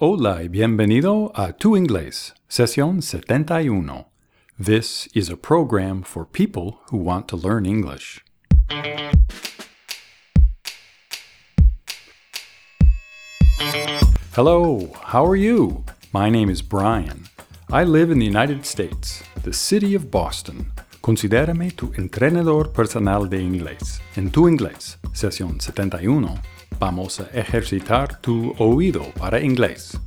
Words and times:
Hola 0.00 0.44
y 0.44 0.48
bienvenido 0.48 1.32
a 1.34 1.54
Tu 1.54 1.76
Inglés, 1.76 2.32
sesión 2.48 3.02
71. 3.02 4.06
This 4.56 5.08
is 5.12 5.28
a 5.28 5.36
program 5.36 6.04
for 6.04 6.24
people 6.24 6.78
who 6.92 6.98
want 6.98 7.26
to 7.26 7.36
learn 7.36 7.66
English. 7.66 8.24
Hello, 14.36 14.92
how 15.06 15.26
are 15.26 15.34
you? 15.34 15.82
My 16.12 16.30
name 16.30 16.48
is 16.48 16.62
Brian. 16.62 17.24
I 17.68 17.82
live 17.82 18.12
in 18.12 18.20
the 18.20 18.24
United 18.24 18.64
States, 18.64 19.24
the 19.42 19.52
city 19.52 19.96
of 19.96 20.12
Boston. 20.12 20.70
Considérame 21.02 21.74
tu 21.74 21.92
entrenador 21.96 22.72
personal 22.72 23.28
de 23.28 23.40
inglés. 23.40 23.98
En 24.14 24.30
Tu 24.30 24.46
Inglés, 24.46 24.98
sesión 25.12 25.60
71 25.60 26.40
Vamos 26.78 27.20
a 27.20 27.28
ejercitar 27.32 28.20
tu 28.20 28.54
oído 28.58 29.12
para 29.18 29.40
inglés. 29.40 29.98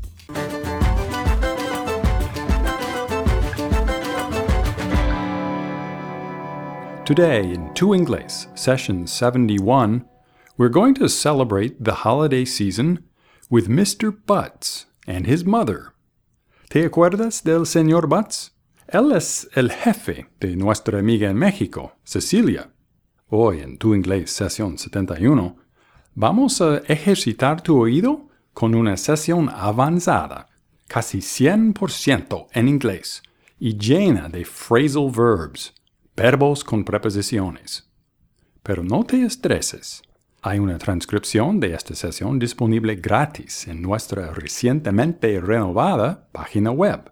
Today 7.05 7.52
in 7.53 7.73
Tu 7.73 7.93
Inglés, 7.93 8.47
session 8.55 9.05
71, 9.05 10.05
we're 10.57 10.69
going 10.69 10.93
to 10.93 11.09
celebrate 11.09 11.83
the 11.83 12.05
holiday 12.05 12.45
season 12.45 13.03
with 13.49 13.67
Mr. 13.67 14.16
Butts 14.25 14.85
and 15.05 15.27
his 15.27 15.43
mother. 15.43 15.93
¿Te 16.69 16.85
acuerdas 16.85 17.43
del 17.43 17.66
señor 17.66 18.07
Butts? 18.07 18.52
Él 18.88 19.11
es 19.11 19.47
el 19.55 19.71
jefe 19.71 20.27
de 20.39 20.55
nuestra 20.55 20.99
amiga 20.99 21.30
en 21.30 21.38
México, 21.38 21.93
Cecilia. 22.05 22.69
Hoy 23.30 23.59
en 23.59 23.77
Tu 23.77 23.93
Inglés, 23.93 24.31
sesión 24.31 24.77
71, 24.77 25.57
Vamos 26.13 26.61
a 26.61 26.79
ejercitar 26.88 27.61
tu 27.61 27.79
oído 27.79 28.27
con 28.53 28.75
una 28.75 28.97
sesión 28.97 29.49
avanzada, 29.49 30.49
casi 30.88 31.19
100% 31.19 32.47
en 32.52 32.67
inglés 32.67 33.23
y 33.57 33.77
llena 33.77 34.27
de 34.27 34.44
phrasal 34.44 35.09
verbs, 35.09 35.73
verbos 36.13 36.66
con 36.66 36.83
preposiciones. 36.83 37.89
Pero 38.61 38.83
no 38.83 39.05
te 39.05 39.23
estreses. 39.23 40.02
Hay 40.41 40.59
una 40.59 40.77
transcripción 40.77 41.61
de 41.61 41.75
esta 41.75 41.95
sesión 41.95 42.39
disponible 42.39 42.95
gratis 42.95 43.69
en 43.69 43.81
nuestra 43.81 44.33
recientemente 44.33 45.39
renovada 45.39 46.27
página 46.33 46.71
web. 46.71 47.09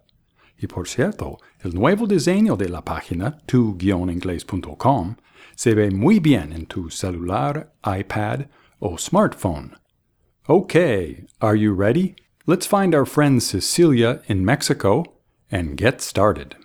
Y 0.58 0.68
por 0.68 0.90
cierto, 0.90 1.38
el 1.62 1.74
nuevo 1.74 2.06
diseño 2.06 2.58
de 2.58 2.68
la 2.68 2.84
página 2.84 3.38
tu-inglés.com 3.46 5.16
se 5.56 5.74
ve 5.74 5.90
muy 5.90 6.20
bien 6.20 6.52
en 6.52 6.66
tu 6.66 6.90
celular, 6.90 7.72
iPad 7.86 8.42
or 8.80 8.98
smartphone. 8.98 9.76
Okay, 10.48 11.26
are 11.42 11.56
you 11.56 11.74
ready? 11.74 12.16
Let's 12.46 12.66
find 12.66 12.96
our 12.96 13.06
friend 13.06 13.42
Cecilia 13.42 14.22
in 14.28 14.44
Mexico 14.44 15.06
and 15.52 15.78
get 15.78 16.02
started. 16.02 16.56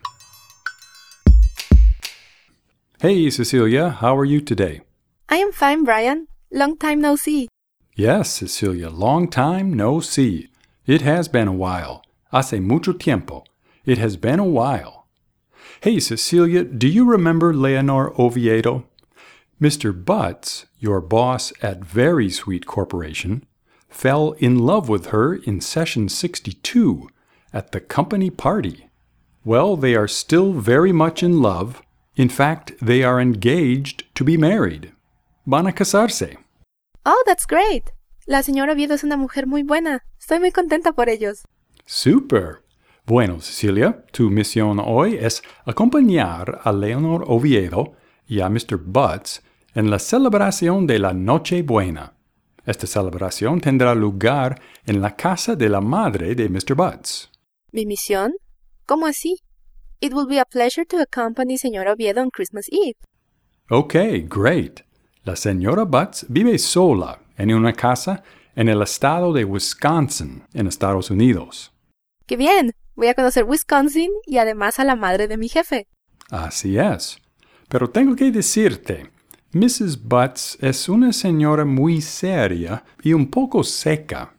Hey, 3.00 3.28
Cecilia, 3.28 3.90
how 3.90 4.16
are 4.16 4.24
you 4.24 4.40
today? 4.40 4.80
I 5.28 5.36
am 5.36 5.52
fine, 5.52 5.84
Brian. 5.84 6.28
Long 6.50 6.78
time 6.78 7.00
no 7.00 7.16
see. 7.16 7.48
Yes, 7.96 8.30
Cecilia, 8.30 8.88
long 8.88 9.28
time 9.28 9.72
no 9.72 10.00
see. 10.00 10.48
It 10.86 11.02
has 11.02 11.28
been 11.28 11.48
a 11.48 11.52
while. 11.52 12.02
Hace 12.32 12.60
mucho 12.60 12.92
tiempo. 12.92 13.44
It 13.84 13.98
has 13.98 14.16
been 14.16 14.38
a 14.38 14.44
while. 14.44 15.06
Hey, 15.80 16.00
Cecilia, 16.00 16.64
do 16.64 16.88
you 16.88 17.04
remember 17.04 17.52
Leonor 17.52 18.18
Oviedo? 18.18 18.86
Mr. 19.60 19.92
Butts, 19.92 20.66
your 20.80 21.00
boss 21.00 21.52
at 21.62 21.84
Very 21.84 22.28
Sweet 22.28 22.66
Corporation, 22.66 23.44
fell 23.88 24.32
in 24.38 24.58
love 24.58 24.88
with 24.88 25.06
her 25.06 25.34
in 25.34 25.60
session 25.60 26.08
62 26.08 27.08
at 27.52 27.70
the 27.70 27.80
company 27.80 28.30
party. 28.30 28.88
Well, 29.44 29.76
they 29.76 29.94
are 29.94 30.08
still 30.08 30.52
very 30.52 30.92
much 30.92 31.22
in 31.22 31.40
love. 31.40 31.82
In 32.16 32.28
fact, 32.28 32.72
they 32.82 33.04
are 33.04 33.20
engaged 33.20 34.04
to 34.16 34.24
be 34.24 34.36
married. 34.36 34.92
Van 35.46 35.66
a 35.66 35.72
casarse. 35.72 36.36
Oh, 37.06 37.22
that's 37.26 37.46
great. 37.46 37.92
La 38.26 38.42
señora 38.42 38.72
Oviedo 38.72 38.94
es 38.94 39.04
una 39.04 39.16
mujer 39.16 39.46
muy 39.46 39.62
buena. 39.62 40.02
Estoy 40.18 40.40
muy 40.40 40.50
contenta 40.50 40.92
por 40.92 41.08
ellos. 41.08 41.44
Super. 41.86 42.62
Bueno, 43.06 43.40
Cecilia, 43.40 44.02
tu 44.12 44.30
misión 44.30 44.80
hoy 44.80 45.16
es 45.16 45.42
acompañar 45.66 46.60
a 46.64 46.72
Leonor 46.72 47.24
Oviedo 47.28 47.94
y 48.26 48.40
a 48.40 48.48
Mr. 48.48 48.76
Butts 48.78 49.42
en 49.74 49.90
la 49.90 49.98
celebración 49.98 50.86
de 50.86 50.98
la 50.98 51.12
Nochebuena. 51.12 52.14
Esta 52.64 52.86
celebración 52.86 53.60
tendrá 53.60 53.94
lugar 53.94 54.60
en 54.86 55.00
la 55.02 55.14
casa 55.16 55.54
de 55.54 55.68
la 55.68 55.80
madre 55.80 56.34
de 56.34 56.48
Mr. 56.48 56.74
Butts. 56.74 57.30
¿Mi 57.72 57.84
misión? 57.84 58.32
¿Cómo 58.86 59.06
así? 59.06 59.36
It 60.00 60.12
will 60.12 60.26
be 60.26 60.38
a 60.38 60.44
pleasure 60.44 60.84
to 60.86 60.98
accompany 60.98 61.58
Señora 61.58 61.92
Oviedo 61.92 62.22
on 62.22 62.30
Christmas 62.30 62.66
Eve. 62.70 62.96
Okay, 63.70 64.20
great. 64.22 64.80
La 65.24 65.36
señora 65.36 65.84
Butts 65.84 66.26
vive 66.28 66.58
sola 66.58 67.18
en 67.36 67.52
una 67.54 67.72
casa 67.72 68.22
en 68.54 68.68
el 68.68 68.82
estado 68.82 69.32
de 69.32 69.44
Wisconsin, 69.44 70.44
en 70.52 70.66
Estados 70.66 71.10
Unidos. 71.10 71.72
¡Qué 72.26 72.36
bien! 72.36 72.72
Voy 72.94 73.08
a 73.08 73.14
conocer 73.14 73.44
Wisconsin 73.44 74.10
y 74.26 74.38
además 74.38 74.78
a 74.78 74.84
la 74.84 74.96
madre 74.96 75.26
de 75.26 75.36
mi 75.36 75.48
jefe. 75.48 75.88
Así 76.30 76.78
es. 76.78 77.18
Pero 77.68 77.90
tengo 77.90 78.14
que 78.14 78.30
decirte, 78.30 79.10
Mrs. 79.52 80.02
Butts 80.02 80.58
es 80.60 80.88
una 80.88 81.12
señora 81.12 81.64
muy 81.64 82.00
seria 82.00 82.84
y 83.02 83.12
un 83.12 83.30
poco 83.30 83.62
seca. 83.62 84.34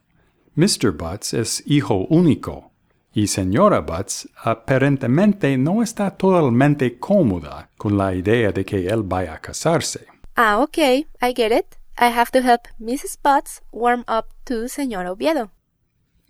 Mr. 0.55 0.91
Butts 0.91 1.33
es 1.33 1.63
hijo 1.65 2.05
único 2.09 2.71
y 3.15 3.27
señora 3.27 3.79
Butts 3.79 4.27
aparentemente 4.43 5.57
no 5.57 5.81
está 5.81 6.11
totalmente 6.11 6.99
cómoda 6.99 7.69
con 7.77 7.97
la 7.97 8.13
idea 8.13 8.51
de 8.51 8.65
que 8.65 8.87
él 8.87 9.03
vaya 9.03 9.35
a 9.35 9.39
casarse. 9.39 10.05
Ah, 10.35 10.59
ok, 10.59 10.77
I 10.77 11.33
get 11.33 11.53
it. 11.57 11.77
I 11.97 12.11
have 12.11 12.29
to 12.31 12.41
help 12.41 12.67
Mrs. 12.77 13.17
Butts 13.23 13.61
warm 13.71 14.01
up 14.01 14.33
to 14.43 14.67
Señor 14.67 15.05
Oviedo. 15.07 15.49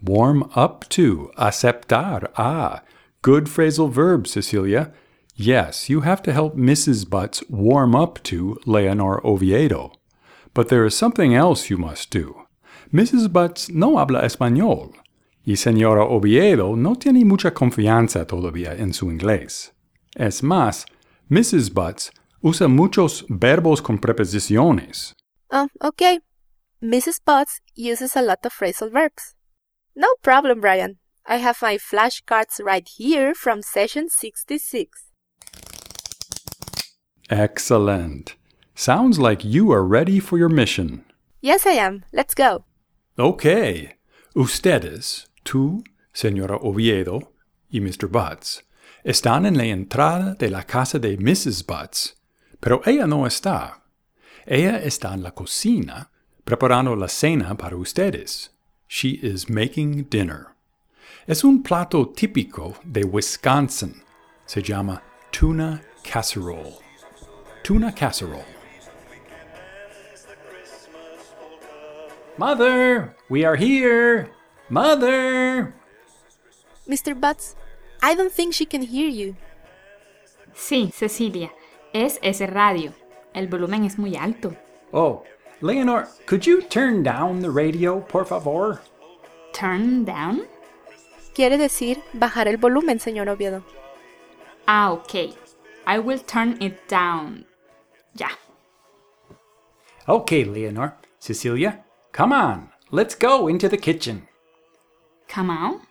Warm 0.03 0.43
up 0.55 0.87
to, 0.89 1.31
aceptar. 1.35 2.31
Ah, 2.35 2.83
good 3.23 3.47
phrasal 3.47 3.89
verb, 3.89 4.27
Cecilia. 4.27 4.93
Yes, 5.37 5.89
you 5.89 6.01
have 6.01 6.21
to 6.23 6.31
help 6.31 6.55
Mrs. 6.55 7.09
Butts 7.09 7.43
warm 7.49 7.93
up 7.93 8.23
to 8.23 8.57
Leonor 8.65 9.19
Oviedo. 9.25 9.91
But 10.53 10.69
there 10.69 10.85
is 10.85 10.95
something 10.95 11.35
else 11.35 11.69
you 11.69 11.77
must 11.77 12.09
do. 12.09 12.45
Mrs. 12.93 13.31
Butts 13.31 13.69
no 13.69 13.97
habla 13.97 14.23
español, 14.23 14.93
y 15.45 15.57
Señora 15.57 16.05
Oviedo 16.05 16.77
no 16.77 16.95
tiene 16.95 17.25
mucha 17.25 17.51
confianza 17.51 18.25
todavía 18.25 18.79
en 18.79 18.93
su 18.93 19.11
inglés. 19.11 19.73
Es 20.15 20.41
más, 20.41 20.85
Mrs. 21.29 21.73
Butts 21.73 22.11
usa 22.41 22.69
muchos 22.69 23.25
verbos 23.27 23.81
con 23.81 23.97
preposiciones. 23.97 25.13
Oh, 25.51 25.67
okay. 25.81 26.19
Mrs. 26.81 27.19
Butts 27.25 27.59
uses 27.75 28.15
a 28.15 28.21
lot 28.21 28.45
of 28.45 28.53
phrasal 28.53 28.89
verbs. 28.89 29.35
No 29.95 30.07
problem, 30.21 30.61
Brian. 30.61 30.99
I 31.25 31.37
have 31.37 31.61
my 31.61 31.77
flashcards 31.77 32.63
right 32.63 32.87
here 32.87 33.33
from 33.33 33.61
session 33.61 34.07
66. 34.07 35.14
Excellent. 37.29 38.35
Sounds 38.75 39.17
like 39.17 39.43
you 39.43 39.71
are 39.71 39.83
ready 39.83 40.19
for 40.19 40.37
your 40.37 40.49
mission. 40.49 41.05
Yes, 41.41 41.65
I 41.65 41.71
am. 41.71 42.05
Let's 42.11 42.35
go. 42.35 42.65
Okay. 43.17 43.93
Ustedes, 44.35 45.27
tú, 45.43 45.83
señora 46.13 46.57
Oviedo 46.61 47.31
y 47.71 47.79
Mr. 47.79 48.07
Butts, 48.07 48.63
están 49.03 49.45
en 49.45 49.57
la 49.57 49.65
entrada 49.65 50.35
de 50.37 50.49
la 50.49 50.63
casa 50.63 50.99
de 50.99 51.17
Mrs. 51.17 51.65
Butts, 51.65 52.15
pero 52.59 52.81
ella 52.85 53.07
no 53.07 53.25
está. 53.25 53.81
Ella 54.45 54.77
está 54.83 55.13
en 55.13 55.23
la 55.23 55.31
cocina 55.31 56.11
preparando 56.43 56.95
la 56.95 57.07
cena 57.07 57.55
para 57.55 57.75
ustedes. 57.75 58.51
She 58.87 59.19
is 59.23 59.49
making 59.49 60.07
dinner. 60.09 60.55
Es 61.27 61.43
un 61.43 61.63
plato 61.63 62.09
típico 62.09 62.75
de 62.83 63.03
Wisconsin. 63.03 64.03
Se 64.45 64.61
llama 64.61 65.01
tuna 65.31 65.81
casserole. 66.03 66.84
Tuna 67.65 67.91
casserole. 67.91 68.45
Mother, 72.37 73.15
we 73.27 73.43
are 73.43 73.55
here. 73.55 74.29
Mother. 74.69 75.73
Mr. 76.87 77.19
Butts, 77.19 77.55
I 78.03 78.13
don't 78.13 78.31
think 78.31 78.53
she 78.53 78.67
can 78.67 78.83
hear 78.83 79.09
you. 79.09 79.35
Sí, 80.53 80.93
Cecilia, 80.93 81.49
es 81.91 82.19
ese 82.21 82.45
radio. 82.45 82.93
El 83.33 83.47
volumen 83.47 83.83
es 83.83 83.97
muy 83.97 84.15
alto. 84.15 84.55
Oh, 84.93 85.23
Leonor, 85.61 86.07
could 86.27 86.45
you 86.45 86.61
turn 86.61 87.01
down 87.01 87.39
the 87.39 87.49
radio, 87.49 87.99
por 88.01 88.25
favor? 88.25 88.79
Turn 89.53 90.05
down? 90.05 90.45
Quiere 91.33 91.57
decir 91.57 91.97
bajar 92.13 92.47
el 92.47 92.57
volumen, 92.57 92.99
señor 92.99 93.27
Oviedo. 93.27 93.63
Ah, 94.67 94.91
ok. 94.91 95.33
I 95.87 95.97
will 95.97 96.19
turn 96.19 96.61
it 96.61 96.87
down. 96.87 97.45
Ya. 98.15 98.29
Okay, 100.07 100.43
Leonor. 100.45 100.95
Cecilia, 101.19 101.83
come 102.11 102.31
on. 102.31 102.69
Let's 102.91 103.15
go 103.15 103.47
into 103.47 103.67
the 103.67 103.77
kitchen. 103.77 104.27
come 105.27 105.49
on. 105.49 105.81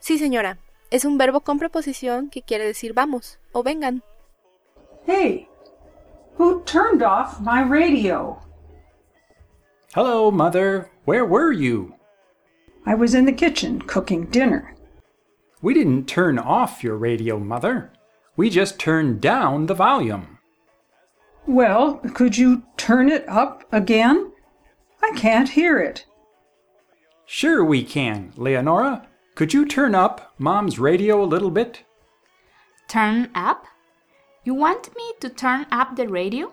Sí, 0.00 0.18
señora. 0.18 0.58
Es 0.90 1.04
un 1.04 1.16
verbo 1.16 1.40
con 1.40 1.58
preposición 1.58 2.28
que 2.30 2.42
quiere 2.42 2.64
decir 2.66 2.92
vamos 2.92 3.38
o 3.52 3.62
vengan. 3.62 4.02
Hey, 5.06 5.48
who 6.36 6.62
turned 6.64 7.02
off 7.02 7.40
my 7.40 7.62
radio? 7.62 8.42
Hello, 9.94 10.30
Mother. 10.30 10.90
Where 11.04 11.24
were 11.24 11.52
you? 11.52 11.94
I 12.86 12.94
was 12.94 13.14
in 13.14 13.24
the 13.26 13.32
kitchen 13.32 13.80
cooking 13.82 14.26
dinner. 14.26 14.74
We 15.62 15.74
didn't 15.74 16.06
turn 16.08 16.38
off 16.38 16.82
your 16.82 16.96
radio, 16.96 17.38
Mother. 17.38 17.92
We 18.36 18.50
just 18.50 18.78
turned 18.78 19.20
down 19.20 19.66
the 19.66 19.74
volume. 19.74 20.38
Well, 21.50 21.96
could 22.14 22.38
you 22.38 22.62
turn 22.76 23.10
it 23.10 23.28
up 23.28 23.64
again? 23.72 24.30
I 25.02 25.10
can't 25.16 25.48
hear 25.48 25.80
it. 25.80 26.06
Sure, 27.26 27.64
we 27.64 27.82
can, 27.82 28.32
Leonora. 28.36 29.08
Could 29.34 29.52
you 29.52 29.66
turn 29.66 29.96
up 29.96 30.32
Mom's 30.38 30.78
radio 30.78 31.20
a 31.20 31.26
little 31.26 31.50
bit? 31.50 31.82
Turn 32.86 33.30
up? 33.34 33.66
You 34.44 34.54
want 34.54 34.94
me 34.94 35.12
to 35.18 35.28
turn 35.28 35.66
up 35.72 35.96
the 35.96 36.06
radio? 36.06 36.52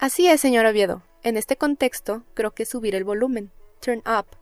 Así 0.00 0.26
es, 0.26 0.40
señor 0.40 0.64
Oviedo. 0.64 1.02
En 1.22 1.36
este 1.36 1.58
contexto, 1.58 2.22
creo 2.34 2.54
que 2.54 2.64
subir 2.64 2.94
el 2.94 3.04
volumen. 3.04 3.50
Turn 3.82 4.00
up. 4.06 4.36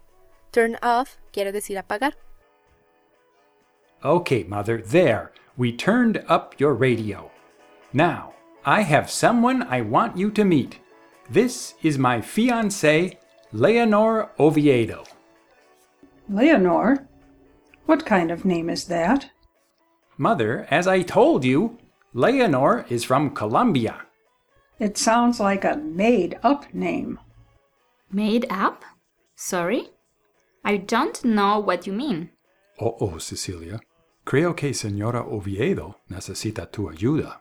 Turn 0.53 0.77
off 0.81 1.19
quiere 1.33 1.51
decir 1.51 1.77
apagar. 1.77 2.15
Okay, 4.05 4.45
Mother, 4.45 4.81
there. 4.81 5.33
We 5.57 5.73
turned 5.73 6.23
up 6.29 6.55
your 6.61 6.75
radio. 6.75 7.33
Now, 7.93 8.35
I 8.69 8.83
have 8.83 9.11
someone 9.11 9.63
I 9.63 9.81
want 9.81 10.19
you 10.19 10.31
to 10.33 10.45
meet. 10.45 10.79
This 11.31 11.73
is 11.83 11.97
my 11.97 12.19
fiancée, 12.19 13.17
Leonor 13.51 14.29
Oviedo. 14.39 15.05
Leonor? 16.29 17.09
What 17.87 18.05
kind 18.05 18.31
of 18.31 18.45
name 18.45 18.69
is 18.69 18.85
that? 18.89 19.31
Mother, 20.19 20.67
as 20.71 20.87
I 20.87 21.01
told 21.01 21.47
you, 21.47 21.79
Leonor 22.13 22.85
is 22.91 23.05
from 23.05 23.31
Colombia. 23.31 24.03
It 24.79 24.99
sounds 24.99 25.41
like 25.41 25.65
a 25.65 25.79
made 25.79 26.39
up 26.43 26.75
name. 26.75 27.19
Made 28.13 28.45
up? 28.51 28.85
Sorry? 29.35 29.89
I 30.63 30.77
don't 30.77 31.25
know 31.25 31.59
what 31.59 31.87
you 31.87 31.95
mean. 31.95 32.33
Oh, 32.79 32.99
oh, 33.01 33.17
Cecilia. 33.17 33.81
Creo 34.27 34.55
que 34.55 34.75
señora 34.75 35.25
Oviedo 35.25 35.95
necesita 36.11 36.71
tu 36.71 36.91
ayuda. 36.91 37.41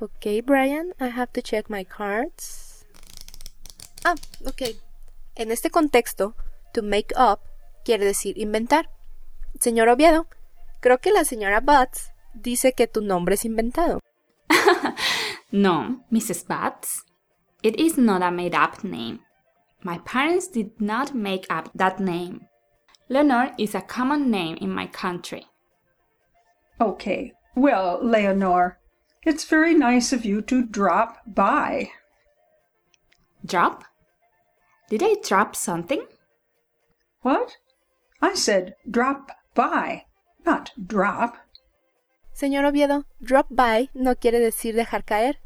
Okay, 0.00 0.40
Brian, 0.40 0.92
I 1.00 1.08
have 1.08 1.32
to 1.32 1.42
check 1.42 1.70
my 1.70 1.84
cards. 1.84 2.84
Ah, 4.04 4.16
ok. 4.46 4.76
En 5.36 5.50
este 5.50 5.70
contexto, 5.70 6.34
to 6.72 6.82
make 6.82 7.12
up 7.16 7.40
quiere 7.84 8.04
decir 8.04 8.36
inventar. 8.36 8.88
Señor 9.60 9.88
Oviedo, 9.88 10.26
creo 10.80 10.98
que 10.98 11.12
la 11.12 11.24
señora 11.24 11.60
Butts 11.60 12.10
dice 12.34 12.72
que 12.72 12.86
tu 12.86 13.00
nombre 13.00 13.34
es 13.34 13.44
inventado. 13.44 14.00
No, 15.52 16.00
Mrs. 16.10 16.48
Butts. 16.48 17.04
It 17.62 17.78
is 17.78 17.96
not 17.96 18.22
a 18.22 18.32
made 18.32 18.56
up 18.56 18.82
name. 18.82 19.20
My 19.84 19.98
parents 19.98 20.48
did 20.48 20.80
not 20.80 21.14
make 21.14 21.46
up 21.48 21.70
that 21.76 22.00
name. 22.00 22.48
Leonor 23.08 23.52
is 23.56 23.72
a 23.76 23.80
common 23.80 24.32
name 24.32 24.56
in 24.60 24.70
my 24.70 24.88
country. 24.88 25.46
Okay, 26.80 27.34
well, 27.54 28.00
Leonor, 28.02 28.80
it's 29.24 29.44
very 29.44 29.74
nice 29.74 30.12
of 30.12 30.24
you 30.24 30.42
to 30.42 30.62
drop 30.62 31.18
by. 31.26 31.90
Drop? 33.44 33.84
Did 34.88 35.02
I 35.02 35.16
drop 35.26 35.56
something? 35.56 36.06
What? 37.22 37.56
I 38.20 38.34
said 38.34 38.76
drop 38.90 39.30
by, 39.54 40.04
not 40.44 40.72
drop. 40.76 41.36
Señor 42.34 42.64
Oviedo, 42.64 43.04
drop 43.20 43.46
by 43.50 43.88
no 43.94 44.14
quiere 44.16 44.40
decir 44.40 44.74
dejar 44.74 45.04
caer. 45.04 45.36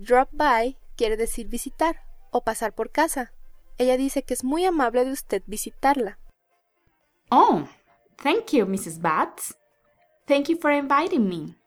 Drop 0.00 0.28
by 0.32 0.76
quiere 0.96 1.16
decir 1.16 1.48
visitar 1.48 1.96
o 2.30 2.42
pasar 2.42 2.74
por 2.74 2.90
casa. 2.90 3.32
Ella 3.78 3.96
dice 3.96 4.22
que 4.22 4.34
es 4.34 4.44
muy 4.44 4.64
amable 4.64 5.04
de 5.04 5.12
usted 5.12 5.42
visitarla. 5.46 6.18
Oh, 7.30 7.68
thank 8.18 8.52
you, 8.52 8.66
Mrs. 8.66 9.00
Butts. 9.00 9.54
Thank 10.26 10.48
you 10.48 10.56
for 10.56 10.70
inviting 10.70 11.28
me. 11.28 11.59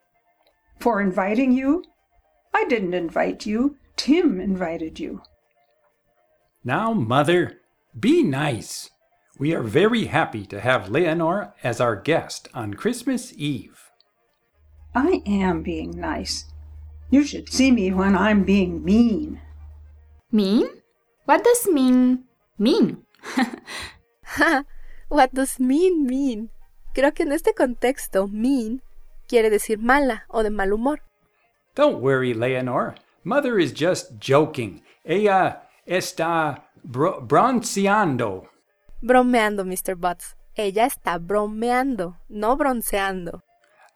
For 0.84 1.00
inviting 1.00 1.54
you? 1.54 1.82
I 2.54 2.66
didn't 2.68 2.94
invite 2.94 3.46
you. 3.46 3.78
Tim 3.96 4.42
invited 4.42 5.00
you. 5.00 5.22
Now, 6.62 6.92
Mother, 6.92 7.62
be 7.98 8.22
nice. 8.22 8.90
We 9.40 9.56
are 9.56 9.64
very 9.64 10.12
happy 10.12 10.46
to 10.48 10.60
have 10.60 10.90
Leonor 10.90 11.54
as 11.64 11.80
our 11.80 11.96
guest 11.96 12.50
on 12.54 12.74
Christmas 12.74 13.32
Eve. 13.38 13.92
I 14.94 15.24
am 15.26 15.64
being 15.64 15.92
nice. 15.92 16.52
You 17.10 17.24
should 17.24 17.48
see 17.48 17.72
me 17.72 17.94
when 17.94 18.14
I'm 18.14 18.44
being 18.44 18.84
mean. 18.84 19.40
Mean? 20.34 20.68
What 21.24 21.46
does 21.46 21.66
mean 21.66 22.26
mean? 22.60 23.06
Ja, 24.36 24.64
what 25.08 25.34
does 25.34 25.62
mean 25.62 26.06
mean? 26.06 26.50
Creo 26.94 27.16
que 27.16 27.24
en 27.26 27.32
este 27.32 27.56
contexto, 27.56 28.28
mean 28.28 28.82
quiere 29.28 29.50
decir 29.50 29.78
mala 29.80 30.24
o 30.30 30.44
de 30.44 30.50
mal 30.50 30.70
humor. 30.72 31.00
Don't 31.76 32.02
worry, 32.02 32.34
Leonor. 32.34 32.96
Mother 33.24 33.58
is 33.60 33.72
just 33.74 34.20
joking. 34.20 34.82
Ella 35.06 35.62
está 35.88 36.64
bro- 36.84 37.22
bronceando. 37.22 38.48
Bromeando, 39.02 39.64
Mr. 39.66 39.96
Butts. 40.00 40.36
Ella 40.56 40.86
está 40.86 41.18
bromeando, 41.18 42.18
no 42.30 42.56
bronceando. 42.56 43.42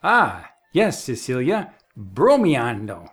Ah, 0.01 0.51
yes, 0.74 1.03
Cecilia, 1.03 1.74
bromeando. 1.95 3.09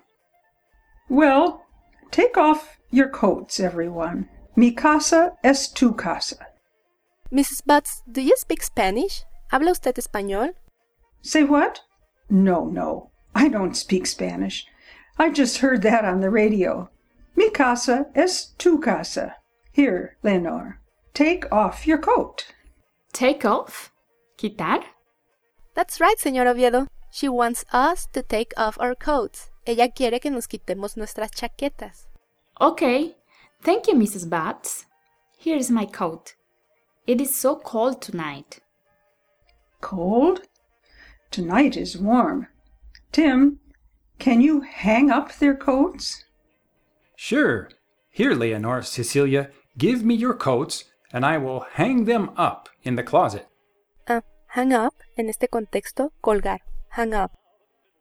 Well, 1.11 1.63
take 2.11 2.37
off 2.39 2.79
your 2.91 3.09
coats, 3.11 3.61
everyone. 3.61 4.29
Mi 4.57 4.73
casa 4.73 5.33
es 5.43 5.69
tu 5.69 5.93
casa. 5.95 6.47
Mrs. 7.31 7.63
Butts, 7.67 8.03
do 8.11 8.21
you 8.23 8.35
speak 8.37 8.63
Spanish? 8.63 9.25
¿Habla 9.53 9.73
usted 9.73 9.97
español? 9.97 10.55
Say 11.23 11.43
what? 11.45 11.81
No, 12.35 12.65
no, 12.65 13.11
I 13.33 13.47
don't 13.49 13.77
speak 13.77 14.09
Spanish. 14.09 14.67
I 15.21 15.31
just 15.31 15.59
heard 15.59 15.83
that 15.83 16.05
on 16.05 16.19
the 16.19 16.31
radio. 16.31 16.91
Mi 17.37 17.49
casa 17.49 18.07
es 18.13 18.47
tu 18.59 18.81
casa. 18.81 19.37
Here, 19.71 20.17
Leonor, 20.25 20.81
take 21.15 21.47
off 21.53 21.87
your 21.87 21.99
coat. 21.99 22.47
Take 23.13 23.45
off? 23.45 23.93
Quitar? 24.37 24.83
That's 25.75 26.01
right, 26.01 26.19
señor 26.19 26.49
Oviedo. 26.49 26.89
She 27.13 27.29
wants 27.29 27.65
us 27.73 28.09
to 28.13 28.21
take 28.21 28.53
off 28.57 28.81
our 28.81 28.97
coats. 28.97 29.51
Ella 29.65 29.89
quiere 29.95 30.19
que 30.19 30.33
nos 30.33 30.49
quitemos 30.49 30.97
nuestras 30.97 31.31
chaquetas. 31.31 32.09
Okay. 32.61 33.15
Thank 33.63 33.87
you, 33.87 33.95
Mrs. 33.95 34.29
Butts. 34.29 34.87
Here 35.39 35.57
is 35.57 35.71
my 35.71 35.87
coat. 35.87 36.35
It 37.07 37.21
is 37.21 37.33
so 37.33 37.55
cold 37.55 38.03
tonight. 38.03 38.59
Cold? 39.81 40.41
Tonight 41.31 41.77
is 41.77 41.97
warm. 41.97 42.47
Tim, 43.13 43.59
can 44.19 44.41
you 44.41 44.61
hang 44.61 45.11
up 45.11 45.37
their 45.37 45.55
coats? 45.55 46.25
Sure. 47.17 47.71
Here, 48.11 48.35
Leonor, 48.35 48.83
Cecilia, 48.83 49.51
give 49.77 50.05
me 50.05 50.15
your 50.15 50.35
coats, 50.35 50.85
and 51.13 51.25
I 51.25 51.39
will 51.39 51.67
hang 51.73 52.05
them 52.05 52.31
up 52.37 52.69
in 52.83 52.97
the 52.97 53.03
closet. 53.03 53.49
Ah, 54.09 54.23
hang 54.49 54.73
up, 54.73 54.95
en 55.17 55.29
este 55.29 55.49
contexto, 55.51 56.13
colgar. 56.23 56.59
Hang 56.91 57.13
up. 57.13 57.33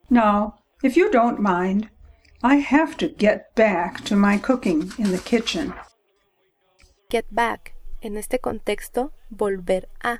Now, 0.10 0.60
if 0.84 0.96
you 0.96 1.10
don't 1.10 1.40
mind, 1.40 1.90
I 2.44 2.58
have 2.58 2.98
to 2.98 3.08
get 3.08 3.56
back 3.56 4.04
to 4.06 4.16
my 4.16 4.38
cooking 4.38 4.92
in 5.00 5.12
the 5.12 5.18
kitchen. 5.18 5.74
Get 7.10 7.34
back, 7.34 7.74
en 8.02 8.18
este 8.18 8.40
contexto, 8.42 9.12
volver 9.32 9.86
a. 10.04 10.20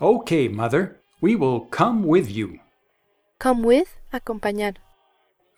Okay, 0.00 0.48
Mother, 0.48 1.00
we 1.24 1.34
will 1.34 1.60
come 1.70 2.04
with 2.04 2.30
you. 2.30 2.60
Come 3.38 3.62
with, 3.62 3.96
acompañar. 4.12 4.74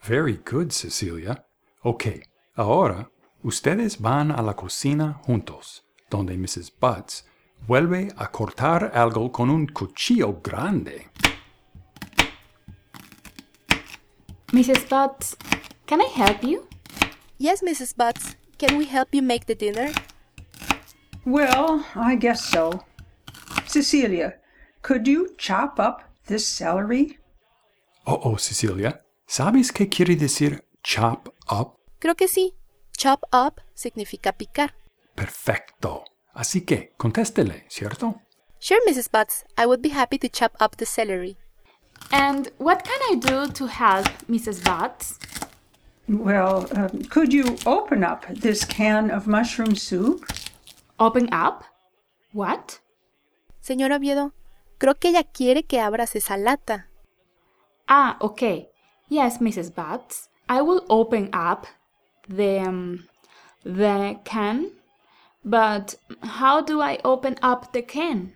Very 0.01 0.39
good, 0.45 0.71
Cecilia. 0.71 1.43
Ok, 1.83 2.23
ahora 2.55 3.09
ustedes 3.43 3.97
van 3.99 4.31
a 4.31 4.41
la 4.41 4.53
cocina 4.53 5.19
juntos, 5.25 5.83
donde 6.09 6.37
Mrs. 6.37 6.71
Butts 6.71 7.25
vuelve 7.67 8.13
a 8.15 8.31
cortar 8.31 8.93
algo 8.93 9.29
con 9.33 9.49
un 9.49 9.67
cuchillo 9.67 10.41
grande. 10.41 11.09
Mrs. 14.53 14.87
Butts, 14.87 15.35
can 15.85 15.99
I 15.99 16.07
help 16.15 16.45
you? 16.45 16.65
Yes, 17.37 17.61
Mrs. 17.61 17.93
Butts, 17.93 18.37
can 18.57 18.77
we 18.77 18.85
help 18.85 19.13
you 19.13 19.21
make 19.21 19.47
the 19.47 19.55
dinner? 19.55 19.91
Well, 21.25 21.85
I 21.93 22.15
guess 22.15 22.41
so. 22.41 22.85
Cecilia, 23.65 24.39
could 24.87 25.05
you 25.05 25.27
chop 25.37 25.81
up 25.81 26.01
this 26.27 26.47
celery? 26.47 27.19
Oh, 28.05 28.21
oh, 28.23 28.37
Cecilia, 28.37 29.01
¿sabes 29.27 29.73
qué 29.73 29.89
quiere 29.89 30.15
decir 30.15 30.61
chop 30.81 31.27
up? 31.49 31.75
Creo 31.99 32.15
que 32.15 32.29
sí. 32.29 32.53
Chop 32.97 33.23
up 33.33 33.59
significa 33.73 34.31
picar. 34.31 34.75
Perfecto. 35.13 36.05
Así 36.33 36.61
que 36.61 36.93
contéstele, 36.97 37.65
¿cierto? 37.67 38.21
Sure, 38.59 38.79
Mrs. 38.87 39.11
Butts. 39.11 39.43
I 39.57 39.65
would 39.65 39.81
be 39.81 39.89
happy 39.89 40.17
to 40.19 40.29
chop 40.29 40.55
up 40.61 40.77
the 40.77 40.85
celery. 40.85 41.35
And 42.13 42.49
what 42.57 42.85
can 42.85 42.99
I 43.11 43.15
do 43.15 43.51
to 43.51 43.67
help 43.67 44.07
Mrs. 44.29 44.63
Butts? 44.63 45.19
Well, 46.07 46.65
um, 46.71 47.03
could 47.09 47.33
you 47.33 47.57
open 47.65 48.05
up 48.05 48.25
this 48.29 48.63
can 48.63 49.11
of 49.11 49.27
mushroom 49.27 49.75
soup? 49.75 50.25
Open 50.97 51.27
up? 51.33 51.65
What? 52.31 52.79
Señor 53.61 53.91
Oviedo, 53.91 54.31
creo 54.77 54.95
que 54.95 55.09
ella 55.09 55.23
quiere 55.23 55.63
que 55.63 55.79
abras 55.79 56.15
esa 56.15 56.37
lata. 56.37 56.87
Ah, 57.87 58.17
okay. 58.19 58.69
Yes, 59.09 59.39
Mrs. 59.39 59.73
Butts. 59.73 60.29
I 60.49 60.61
will 60.61 60.85
open 60.89 61.29
up 61.33 61.67
the 62.27 62.59
um, 62.59 63.07
the 63.63 64.19
can. 64.23 64.71
But 65.43 65.95
how 66.21 66.61
do 66.61 66.81
I 66.81 66.99
open 67.03 67.37
up 67.41 67.71
the 67.71 67.81
can? 67.81 68.33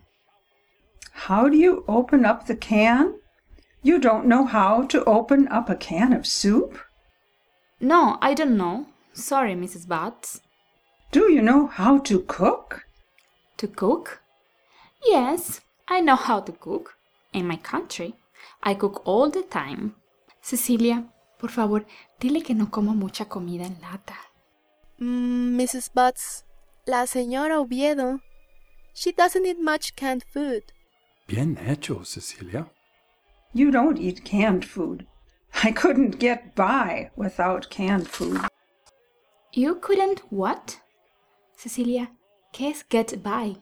How 1.27 1.49
do 1.49 1.57
you 1.57 1.83
open 1.87 2.25
up 2.25 2.47
the 2.47 2.55
can? 2.55 3.15
You 3.83 3.99
don't 3.99 4.27
know 4.27 4.45
how 4.45 4.83
to 4.83 5.03
open 5.05 5.47
up 5.49 5.69
a 5.69 5.75
can 5.75 6.13
of 6.13 6.25
soup? 6.25 6.79
No, 7.79 8.17
I 8.21 8.33
don't 8.33 8.55
know. 8.55 8.85
Sorry, 9.13 9.55
Mrs. 9.55 9.87
Butts. 9.87 10.39
Do 11.11 11.31
you 11.31 11.41
know 11.41 11.67
how 11.67 11.97
to 11.99 12.19
cook? 12.21 12.85
To 13.57 13.67
cook? 13.67 14.21
Yes, 15.05 15.61
I 15.91 15.99
know 15.99 16.15
how 16.15 16.39
to 16.39 16.53
cook. 16.53 16.95
In 17.33 17.45
my 17.45 17.57
country, 17.57 18.13
I 18.63 18.75
cook 18.75 19.01
all 19.05 19.29
the 19.29 19.41
time. 19.43 19.95
Cecilia, 20.41 21.03
por 21.37 21.49
favor, 21.49 21.85
dile 22.17 22.41
que 22.41 22.55
no 22.55 22.67
como 22.67 22.93
mucha 22.93 23.25
comida 23.25 23.65
en 23.65 23.77
lata. 23.81 24.15
Mm, 24.99 25.57
Mrs. 25.57 25.89
Butts, 25.93 26.45
la 26.87 27.05
señora 27.07 27.59
Oviedo, 27.59 28.21
she 28.93 29.11
doesn't 29.11 29.45
eat 29.45 29.59
much 29.59 29.93
canned 29.97 30.23
food. 30.33 30.63
Bien 31.27 31.57
hecho, 31.57 32.05
Cecilia. 32.05 32.67
You 33.53 33.69
don't 33.69 33.99
eat 33.99 34.23
canned 34.23 34.63
food. 34.63 35.05
I 35.61 35.73
couldn't 35.73 36.19
get 36.19 36.55
by 36.55 37.11
without 37.17 37.69
canned 37.69 38.07
food. 38.07 38.39
You 39.51 39.75
couldn't 39.75 40.21
what? 40.29 40.79
Cecilia, 41.57 42.11
¿qué 42.53 42.71
es 42.71 42.83
get 42.83 43.21
by? 43.21 43.57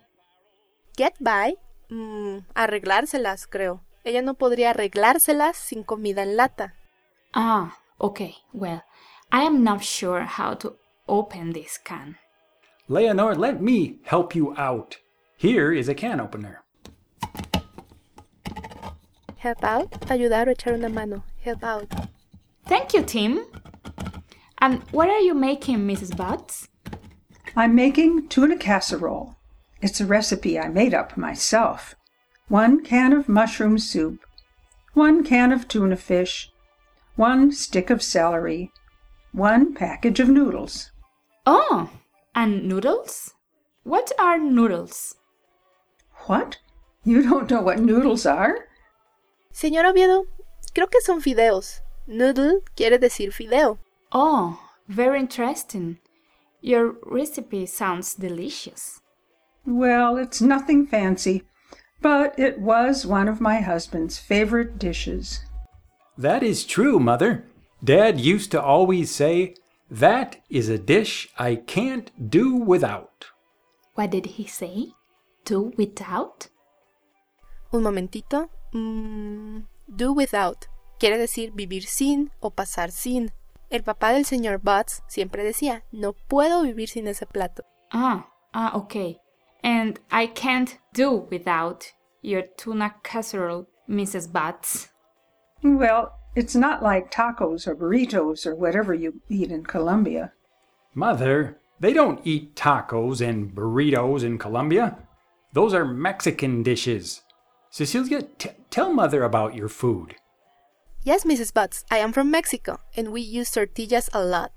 Get 0.96 1.16
by? 1.20 1.56
Mm, 1.90 2.40
arreglárselas, 2.54 3.48
creo. 3.48 3.82
Ella 4.04 4.22
no 4.22 4.36
podría 4.36 4.72
arreglárselas 4.72 5.58
sin 5.58 5.84
comida 5.84 6.24
en 6.24 6.38
lata. 6.38 6.76
Ah, 7.34 7.78
okay. 7.98 8.36
Well, 8.54 8.84
I 9.32 9.44
am 9.44 9.64
not 9.64 9.84
sure 9.84 10.26
how 10.26 10.56
to 10.56 10.78
open 11.08 11.54
this 11.54 11.78
can. 11.78 12.18
Leonor, 12.88 13.36
let 13.36 13.62
me 13.62 14.00
help 14.04 14.36
you 14.36 14.54
out. 14.58 14.98
Here 15.38 15.72
is 15.72 15.90
a 15.90 15.94
can 15.94 16.20
opener. 16.20 16.64
Help 19.38 19.64
out, 19.64 19.92
ayudar 20.10 20.48
o 20.48 20.52
echar 20.52 20.74
una 20.74 20.90
mano. 20.90 21.24
Help 21.44 21.64
out. 21.64 21.88
Thank 22.66 22.94
you, 22.94 23.04
Tim. 23.04 23.46
And 24.58 24.82
what 24.92 25.10
are 25.10 25.22
you 25.22 25.34
making, 25.34 25.88
Mrs. 25.88 26.16
Butts? 26.16 26.68
I'm 27.56 27.74
making 27.74 28.28
tuna 28.28 28.58
casserole. 28.58 29.36
It's 29.82 30.02
a 30.02 30.06
recipe 30.06 30.60
I 30.60 30.68
made 30.68 30.94
up 30.94 31.16
myself. 31.16 31.96
One 32.48 32.84
can 32.84 33.14
of 33.14 33.30
mushroom 33.30 33.78
soup, 33.78 34.20
one 34.94 35.24
can 35.24 35.52
of 35.52 35.68
tuna 35.68 35.96
fish, 35.96 36.52
one 37.16 37.52
stick 37.52 37.90
of 37.90 38.02
celery, 38.02 38.72
one 39.32 39.74
package 39.74 40.20
of 40.20 40.30
noodles. 40.30 40.92
Oh, 41.46 41.90
and 42.36 42.68
noodles? 42.68 43.34
What 43.84 44.12
are 44.20 44.38
noodles? 44.38 45.16
What? 46.26 46.58
You 47.04 47.24
don't 47.24 47.50
know 47.50 47.62
what 47.62 47.80
noodles 47.80 48.26
are? 48.26 48.68
Señor 49.54 49.86
Oviedo, 49.86 50.26
creo 50.76 50.92
que 50.92 51.02
son 51.02 51.22
fideos. 51.22 51.82
Noodle 52.08 52.62
quiere 52.76 52.98
decir 52.98 53.32
fideo. 53.32 53.78
Oh, 54.12 54.60
very 54.88 55.20
interesting. 55.20 56.00
Your 56.62 56.96
recipe 57.06 57.66
sounds 57.66 58.16
delicious. 58.16 59.02
Well, 59.70 60.18
it's 60.18 60.42
nothing 60.42 60.88
fancy, 60.88 61.44
but 62.02 62.34
it 62.40 62.60
was 62.60 63.06
one 63.06 63.28
of 63.28 63.40
my 63.40 63.62
husband's 63.62 64.18
favorite 64.18 64.80
dishes. 64.80 65.42
That 66.18 66.42
is 66.42 66.66
true, 66.66 67.00
Mother. 67.00 67.46
Dad 67.84 68.20
used 68.20 68.50
to 68.52 68.62
always 68.62 69.12
say, 69.12 69.54
That 69.92 70.38
is 70.50 70.70
a 70.70 70.80
dish 70.80 71.30
I 71.38 71.56
can't 71.56 72.10
do 72.32 72.56
without. 72.56 73.28
What 73.94 74.10
did 74.10 74.26
he 74.26 74.48
say? 74.48 74.94
Do 75.46 75.72
without? 75.78 76.48
Un 77.72 77.84
momentito. 77.84 78.50
Mm, 78.74 79.66
do 79.88 80.14
without. 80.14 80.66
Quiere 81.00 81.20
decir 81.20 81.52
vivir 81.54 81.86
sin 81.86 82.32
o 82.42 82.50
pasar 82.50 82.90
sin. 82.92 83.32
El 83.70 83.84
papá 83.84 84.14
del 84.14 84.26
señor 84.26 84.62
Butts 84.64 85.04
siempre 85.08 85.44
decía, 85.44 85.84
no 85.92 86.14
puedo 86.14 86.64
vivir 86.64 86.90
sin 86.90 87.08
ese 87.08 87.28
plato. 87.28 87.64
Ah, 87.92 88.28
ah, 88.52 88.72
okay. 88.76 89.20
And 89.64 90.00
I 90.12 90.28
can't 90.28 90.78
do 90.94 91.28
without 91.30 91.92
your 92.22 92.44
tuna 92.58 92.96
casserole, 93.04 93.68
Mrs. 93.90 94.32
Butts. 94.32 94.90
Well, 95.64 96.14
it's 96.36 96.56
not 96.56 96.84
like 96.84 97.12
tacos 97.12 97.68
or 97.68 97.76
burritos 97.76 98.46
or 98.46 98.56
whatever 98.56 98.94
you 98.94 99.22
eat 99.30 99.52
in 99.52 99.64
Colombia. 99.64 100.32
Mother, 100.94 101.58
they 101.80 101.94
don't 101.94 102.22
eat 102.24 102.56
tacos 102.56 103.22
and 103.22 103.54
burritos 103.54 104.24
in 104.24 104.38
Colombia. 104.38 104.98
Those 105.54 105.74
are 105.74 105.86
Mexican 105.86 106.64
dishes. 106.64 107.22
Cecilia, 107.70 108.24
t- 108.38 108.52
tell 108.70 108.94
Mother 108.94 109.24
about 109.24 109.56
your 109.56 109.70
food. 109.70 110.16
Yes, 111.04 111.24
Mrs. 111.24 111.54
Butts, 111.54 111.86
I 111.90 111.98
am 111.98 112.12
from 112.12 112.30
Mexico, 112.30 112.80
and 112.96 113.12
we 113.12 113.22
use 113.22 113.52
tortillas 113.52 114.10
a 114.14 114.24
lot. 114.24 114.52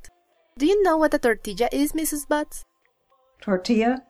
Do 0.58 0.66
you 0.66 0.82
know 0.82 0.96
what 0.96 1.14
a 1.14 1.18
tortilla 1.18 1.68
is, 1.72 1.92
Mrs. 1.92 2.28
Butts? 2.28 2.62
Tortilla? 3.40 4.02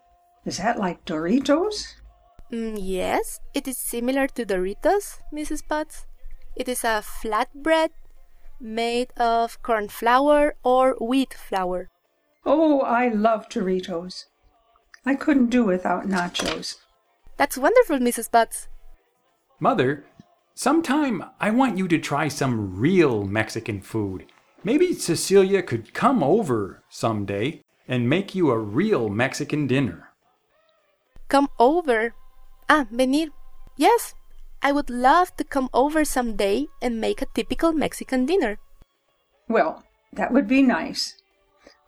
Is 0.45 0.59
that 0.59 0.79
like 0.79 1.05
Doritos? 1.05 1.95
Mm, 2.51 2.77
yes, 2.79 3.41
it 3.55 3.69
is 3.69 3.79
similar 3.79 4.27
to 4.27 4.45
Doritos, 4.45 5.21
Mrs. 5.33 5.67
Butts. 5.67 6.07
It 6.57 6.69
is 6.69 6.85
a 6.85 7.03
flatbread 7.03 7.91
made 8.61 9.11
of 9.17 9.63
corn 9.63 9.89
flour 9.89 10.55
or 10.65 10.97
wheat 11.01 11.33
flour. 11.33 11.91
Oh, 12.45 12.81
I 12.81 13.09
love 13.09 13.49
Doritos. 13.49 14.27
I 15.07 15.15
couldn't 15.15 15.51
do 15.51 15.65
without 15.65 16.07
nachos. 16.07 16.77
That's 17.37 17.57
wonderful, 17.57 17.99
Mrs. 17.99 18.31
Butts. 18.31 18.69
Mother, 19.61 20.05
sometime 20.55 21.25
I 21.41 21.51
want 21.51 21.79
you 21.79 21.87
to 21.89 21.99
try 21.99 22.29
some 22.29 22.77
real 22.79 23.25
Mexican 23.25 23.81
food. 23.81 24.27
Maybe 24.65 24.93
Cecilia 24.93 25.63
could 25.63 25.95
come 25.95 26.23
over 26.23 26.83
someday 26.89 27.63
and 27.89 28.09
make 28.09 28.35
you 28.35 28.51
a 28.51 28.59
real 28.59 29.09
Mexican 29.09 29.67
dinner. 29.67 30.12
Come 31.33 31.49
over. 31.59 32.13
Ah, 32.69 32.85
venir. 32.91 33.29
Yes, 33.79 34.15
I 34.61 34.71
would 34.71 34.91
love 34.91 35.35
to 35.39 35.45
come 35.45 35.71
over 35.73 36.05
someday 36.05 36.67
and 36.83 37.01
make 37.01 37.23
a 37.23 37.33
typical 37.35 37.73
Mexican 37.73 38.27
dinner. 38.27 38.59
Well, 39.49 39.83
that 40.13 40.31
would 40.31 40.47
be 40.47 40.61
nice. 40.61 41.17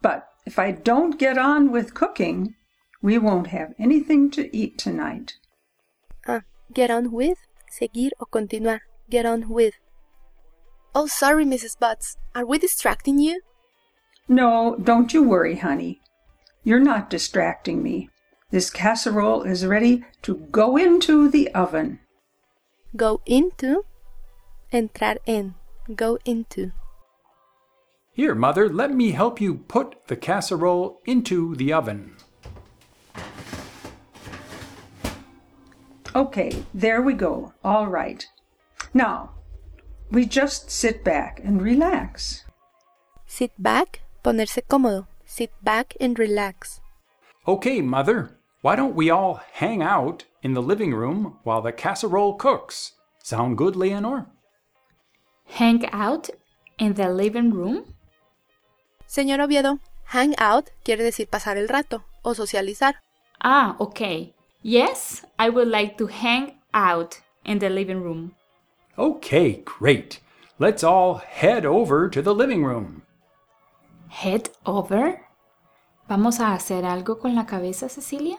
But 0.00 0.28
if 0.46 0.58
I 0.58 0.70
don't 0.70 1.18
get 1.18 1.36
on 1.36 1.70
with 1.70 1.92
cooking, 1.92 2.54
we 3.02 3.18
won't 3.18 3.48
have 3.48 3.74
anything 3.78 4.30
to 4.30 4.48
eat 4.56 4.78
tonight. 4.78 5.34
Ah, 6.26 6.40
get 6.72 6.90
on 6.90 7.12
with, 7.12 7.36
seguir 7.68 8.12
o 8.18 8.24
continuar. 8.24 8.80
Get 9.10 9.26
on 9.26 9.50
with. 9.50 9.74
Oh, 10.94 11.06
sorry, 11.06 11.44
Mrs. 11.44 11.78
Butts. 11.78 12.16
Are 12.34 12.46
we 12.46 12.56
distracting 12.56 13.18
you? 13.18 13.42
No, 14.26 14.78
don't 14.82 15.12
you 15.12 15.22
worry, 15.22 15.56
honey. 15.56 16.00
You're 16.62 16.80
not 16.80 17.10
distracting 17.10 17.82
me. 17.82 18.08
This 18.50 18.70
casserole 18.70 19.42
is 19.42 19.66
ready 19.66 20.04
to 20.22 20.36
go 20.50 20.76
into 20.76 21.28
the 21.28 21.52
oven. 21.54 22.00
Go 22.96 23.20
into. 23.26 23.84
Entrar 24.72 25.16
en. 25.26 25.54
Go 25.94 26.18
into. 26.24 26.72
Here, 28.12 28.34
Mother, 28.34 28.68
let 28.68 28.94
me 28.94 29.10
help 29.10 29.40
you 29.40 29.54
put 29.54 30.06
the 30.06 30.16
casserole 30.16 31.00
into 31.04 31.56
the 31.56 31.72
oven. 31.72 32.14
Okay, 36.14 36.62
there 36.72 37.02
we 37.02 37.12
go. 37.14 37.52
All 37.64 37.88
right. 37.88 38.24
Now, 38.94 39.32
we 40.12 40.26
just 40.26 40.70
sit 40.70 41.02
back 41.02 41.40
and 41.42 41.60
relax. 41.60 42.44
Sit 43.26 43.50
back, 43.58 44.02
ponerse 44.22 44.62
cómodo. 44.62 45.08
Sit 45.26 45.50
back 45.64 45.96
and 46.00 46.16
relax. 46.16 46.80
Okay, 47.46 47.82
Mother, 47.82 48.38
why 48.62 48.74
don't 48.74 48.94
we 48.94 49.10
all 49.10 49.40
hang 49.52 49.82
out 49.82 50.24
in 50.42 50.54
the 50.54 50.62
living 50.62 50.94
room 50.94 51.36
while 51.42 51.60
the 51.60 51.72
casserole 51.72 52.34
cooks? 52.34 52.92
Sound 53.22 53.58
good, 53.58 53.76
Leonor? 53.76 54.26
Hang 55.44 55.84
out 55.90 56.30
in 56.78 56.94
the 56.94 57.10
living 57.10 57.50
room? 57.50 57.94
Señor 59.06 59.40
Oviedo, 59.44 59.78
hang 60.06 60.34
out 60.38 60.70
quiere 60.84 61.04
decir 61.04 61.28
pasar 61.28 61.58
el 61.58 61.68
rato 61.68 62.02
o 62.24 62.32
socializar. 62.32 62.94
Ah, 63.42 63.76
okay. 63.78 64.32
Yes, 64.62 65.26
I 65.38 65.50
would 65.50 65.68
like 65.68 65.98
to 65.98 66.06
hang 66.06 66.54
out 66.72 67.20
in 67.44 67.58
the 67.58 67.68
living 67.68 68.02
room. 68.02 68.34
Okay, 68.98 69.60
great. 69.66 70.20
Let's 70.58 70.82
all 70.82 71.16
head 71.16 71.66
over 71.66 72.08
to 72.08 72.22
the 72.22 72.34
living 72.34 72.64
room. 72.64 73.02
Head 74.08 74.48
over. 74.64 75.23
¿Vamos 76.08 76.40
a 76.40 76.52
hacer 76.52 76.84
algo 76.84 77.18
con 77.18 77.34
la 77.34 77.46
cabeza, 77.46 77.88
Cecilia? 77.88 78.38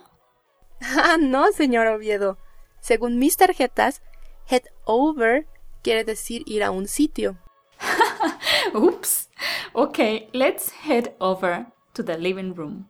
Ah, 0.81 1.17
no, 1.19 1.51
señor 1.51 1.87
Oviedo. 1.87 2.37
Según 2.79 3.17
mis 3.17 3.37
tarjetas, 3.37 4.01
head 4.45 4.63
over 4.85 5.47
quiere 5.81 6.03
decir 6.03 6.43
ir 6.45 6.63
a 6.63 6.71
un 6.71 6.87
sitio. 6.87 7.37
Oops. 8.75 9.29
Okay, 9.73 10.29
let's 10.33 10.69
head 10.69 11.15
over 11.19 11.67
to 11.93 12.03
the 12.03 12.17
living 12.17 12.53
room. 12.53 12.87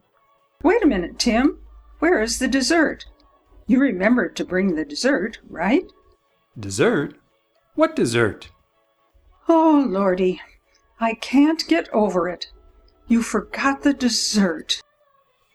Wait 0.64 0.84
a 0.84 0.88
minute, 0.88 1.18
Tim. 1.20 1.60
Where 2.00 2.22
is 2.22 2.40
the 2.40 2.48
dessert? 2.48 3.06
You 3.68 3.80
remembered 3.80 4.36
to 4.36 4.46
bring 4.46 4.76
the 4.76 4.86
dessert, 4.86 5.40
right? 5.50 5.86
Dessert? 6.60 7.16
What 7.76 7.96
dessert? 7.96 8.50
Oh, 9.48 9.86
Lordy, 9.88 10.42
I 11.00 11.14
can't 11.14 11.68
get 11.68 11.88
over 11.94 12.28
it. 12.28 12.48
You 13.08 13.22
forgot 13.22 13.84
the 13.84 13.94
dessert. 13.94 14.82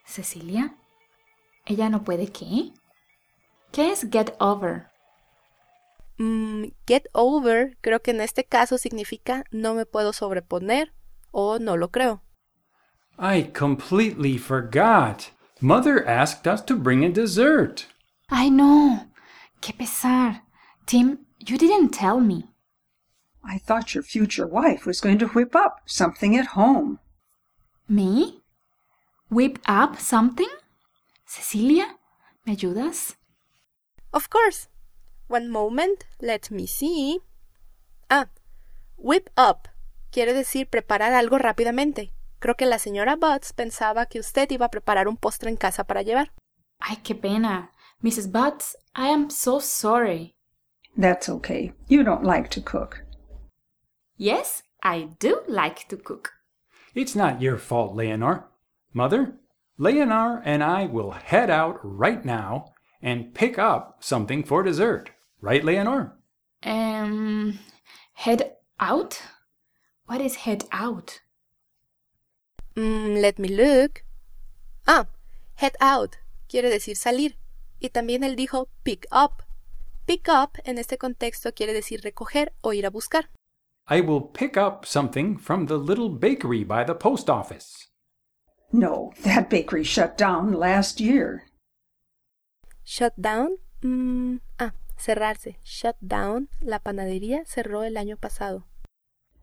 Cecilia, 0.06 0.74
¿ella 1.66 1.88
no 1.88 2.04
puede 2.04 2.28
qué? 2.32 2.72
¿Qué 3.72 3.90
es 3.90 4.06
get 4.10 4.36
over? 4.40 4.86
Mm, 6.18 6.72
get 6.86 7.06
over 7.12 7.76
creo 7.80 8.00
que 8.02 8.12
en 8.12 8.20
este 8.20 8.44
caso 8.44 8.78
significa 8.78 9.44
no 9.50 9.74
me 9.74 9.84
puedo 9.86 10.12
sobreponer 10.12 10.92
o 11.32 11.58
no 11.58 11.76
lo 11.76 11.88
creo. 11.88 12.22
I 13.18 13.50
completely 13.52 14.38
forgot. 14.38 15.30
Mother 15.60 16.06
asked 16.06 16.46
us 16.46 16.62
to 16.62 16.76
bring 16.76 17.04
a 17.04 17.10
dessert. 17.10 17.86
Ay, 18.30 18.48
no. 18.50 19.06
Qué 19.60 19.76
pesar. 19.76 20.42
Tim, 20.86 21.26
you 21.38 21.58
didn't 21.58 21.90
tell 21.90 22.20
me. 22.20 22.44
I 23.44 23.58
thought 23.58 23.94
your 23.94 24.04
future 24.04 24.46
wife 24.46 24.86
was 24.86 25.00
going 25.00 25.18
to 25.18 25.26
whip 25.28 25.54
up 25.56 25.80
something 25.86 26.36
at 26.36 26.54
home. 26.56 26.98
¿Me? 27.90 28.40
¿Whip 29.30 29.58
up 29.68 29.98
something? 29.98 30.46
Cecilia, 31.26 31.98
¿me 32.44 32.52
ayudas? 32.52 33.18
Of 34.12 34.28
course. 34.28 34.68
One 35.28 35.48
moment, 35.48 36.04
let 36.20 36.52
me 36.52 36.68
see. 36.68 37.18
Ah, 38.08 38.28
whip 38.96 39.28
up 39.36 39.68
quiere 40.12 40.34
decir 40.34 40.68
preparar 40.68 41.14
algo 41.14 41.38
rápidamente. 41.38 42.12
Creo 42.38 42.54
que 42.54 42.64
la 42.64 42.78
señora 42.78 43.16
Butts 43.16 43.52
pensaba 43.52 44.06
que 44.06 44.20
usted 44.20 44.48
iba 44.52 44.66
a 44.66 44.70
preparar 44.70 45.08
un 45.08 45.16
postre 45.16 45.50
en 45.50 45.56
casa 45.56 45.82
para 45.82 46.02
llevar. 46.02 46.32
Ay, 46.78 46.98
qué 47.02 47.16
pena. 47.16 47.72
Mrs. 48.02 48.30
Butts, 48.30 48.76
I 48.94 49.08
am 49.08 49.30
so 49.30 49.58
sorry. 49.58 50.36
That's 50.96 51.28
okay. 51.28 51.72
You 51.88 52.04
don't 52.04 52.22
like 52.22 52.50
to 52.50 52.62
cook. 52.62 53.02
Yes, 54.16 54.62
I 54.80 55.08
do 55.18 55.40
like 55.48 55.88
to 55.88 55.96
cook. 55.96 56.39
It's 56.94 57.14
not 57.14 57.40
your 57.40 57.58
fault, 57.58 57.94
Leonor. 57.94 58.46
Mother, 58.92 59.34
Leonor 59.78 60.42
and 60.44 60.62
I 60.62 60.86
will 60.86 61.12
head 61.12 61.50
out 61.50 61.78
right 61.82 62.24
now 62.24 62.72
and 63.00 63.34
pick 63.34 63.58
up 63.58 63.98
something 64.00 64.42
for 64.42 64.62
dessert. 64.62 65.10
Right, 65.40 65.64
Leonor? 65.64 66.18
Um, 66.64 67.58
head 68.14 68.56
out? 68.78 69.22
What 70.06 70.20
is 70.20 70.36
head 70.36 70.64
out? 70.72 71.20
Mm, 72.76 73.20
let 73.22 73.38
me 73.38 73.48
look. 73.48 74.02
Ah, 74.86 75.06
head 75.56 75.76
out 75.80 76.16
quiere 76.50 76.68
decir 76.68 76.96
salir. 76.96 77.36
Y 77.78 77.88
también 77.88 78.24
él 78.24 78.36
dijo 78.36 78.68
pick 78.82 79.06
up. 79.10 79.42
Pick 80.04 80.28
up 80.28 80.58
en 80.64 80.78
este 80.78 80.98
contexto 80.98 81.54
quiere 81.54 81.72
decir 81.72 82.02
recoger 82.02 82.52
o 82.60 82.72
ir 82.72 82.84
a 82.84 82.90
buscar. 82.90 83.30
I 83.90 84.00
will 84.00 84.20
pick 84.20 84.56
up 84.56 84.86
something 84.86 85.36
from 85.36 85.66
the 85.66 85.76
little 85.76 86.08
bakery 86.08 86.62
by 86.62 86.84
the 86.84 86.94
post 86.94 87.28
office. 87.28 87.88
No, 88.72 89.12
that 89.24 89.50
bakery 89.50 89.82
shut 89.82 90.16
down 90.16 90.52
last 90.52 91.00
year. 91.00 91.42
Shut 92.84 93.20
down? 93.20 93.58
Mm, 93.82 94.38
ah, 94.60 94.70
cerrarse. 94.96 95.56
Shut 95.64 95.96
down. 96.06 96.46
La 96.62 96.78
panadería 96.78 97.44
cerró 97.46 97.82
el 97.84 97.96
año 97.96 98.16
pasado. 98.16 98.62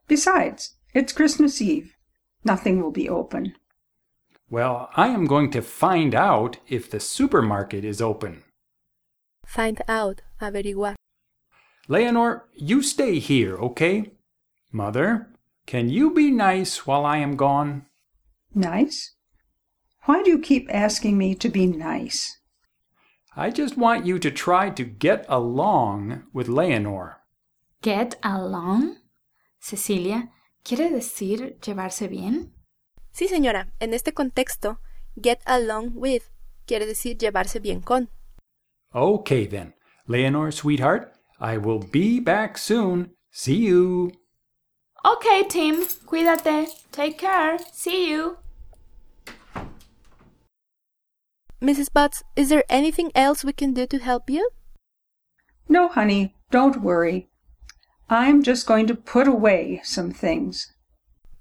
Besides, 0.07 0.77
it's 0.93 1.11
Christmas 1.11 1.61
Eve. 1.61 1.97
Nothing 2.45 2.81
will 2.81 2.91
be 2.91 3.09
open. 3.09 3.53
Well, 4.49 4.89
I 4.95 5.09
am 5.09 5.25
going 5.25 5.51
to 5.51 5.61
find 5.61 6.15
out 6.15 6.59
if 6.69 6.89
the 6.89 7.01
supermarket 7.01 7.83
is 7.83 8.01
open. 8.01 8.43
Find 9.45 9.81
out. 9.89 10.21
Averiguar. 10.39 10.95
Leonor, 11.89 12.45
you 12.53 12.81
stay 12.81 13.19
here, 13.19 13.57
okay? 13.57 14.11
Mother, 14.71 15.29
can 15.65 15.89
you 15.89 16.13
be 16.13 16.31
nice 16.31 16.85
while 16.85 17.05
I 17.05 17.17
am 17.17 17.35
gone? 17.35 17.85
Nice? 18.53 19.15
Why 20.05 20.23
do 20.23 20.29
you 20.29 20.39
keep 20.39 20.67
asking 20.73 21.17
me 21.17 21.35
to 21.35 21.49
be 21.49 21.67
nice? 21.67 22.39
I 23.35 23.49
just 23.49 23.77
want 23.77 24.05
you 24.05 24.19
to 24.19 24.31
try 24.31 24.69
to 24.69 24.83
get 24.83 25.25
along 25.29 26.23
with 26.33 26.47
Leonor. 26.47 27.17
Get 27.81 28.15
along? 28.23 28.97
Cecilia, 29.59 30.29
¿quiere 30.63 30.89
decir 30.89 31.57
llevarse 31.61 32.07
bien? 32.07 32.53
Sí, 33.11 33.27
señora. 33.27 33.73
En 33.79 33.93
este 33.93 34.13
contexto, 34.13 34.79
get 35.21 35.41
along 35.45 35.91
with 35.95 36.29
quiere 36.65 36.85
decir 36.85 37.17
llevarse 37.17 37.59
bien 37.59 37.81
con. 37.81 38.09
Okay 38.93 39.45
then. 39.45 39.73
Leonor, 40.07 40.51
sweetheart, 40.51 41.13
I 41.39 41.57
will 41.57 41.79
be 41.79 42.19
back 42.19 42.57
soon. 42.57 43.11
See 43.31 43.67
you. 43.67 44.11
Okay, 45.05 45.43
Tim. 45.47 45.83
Cuídate. 46.05 46.67
Take 46.91 47.17
care. 47.17 47.57
See 47.71 48.09
you. 48.09 48.37
Mrs. 51.61 51.91
Butts, 51.91 52.23
is 52.35 52.49
there 52.49 52.63
anything 52.69 53.11
else 53.15 53.43
we 53.43 53.51
can 53.51 53.73
do 53.73 53.87
to 53.87 53.97
help 53.97 54.29
you? 54.29 54.49
No, 55.67 55.87
honey, 55.87 56.35
don't 56.51 56.81
worry. 56.83 57.29
I'm 58.09 58.43
just 58.43 58.67
going 58.67 58.85
to 58.87 58.95
put 58.95 59.27
away 59.27 59.81
some 59.83 60.11
things. 60.11 60.71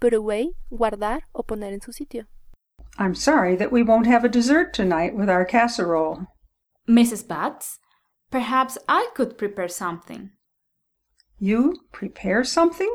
Put 0.00 0.14
away, 0.14 0.52
guardar 0.72 1.20
o 1.34 1.42
poner 1.42 1.72
en 1.72 1.80
su 1.80 1.92
sitio. 1.92 2.24
I'm 2.98 3.14
sorry 3.14 3.56
that 3.56 3.70
we 3.70 3.82
won't 3.82 4.06
have 4.06 4.24
a 4.24 4.28
dessert 4.28 4.72
tonight 4.72 5.14
with 5.14 5.28
our 5.28 5.44
casserole. 5.44 6.26
Mrs. 6.88 7.28
Butts, 7.28 7.78
perhaps 8.30 8.78
I 8.88 9.10
could 9.14 9.36
prepare 9.36 9.68
something. 9.68 10.30
You 11.38 11.76
prepare 11.92 12.42
something? 12.42 12.92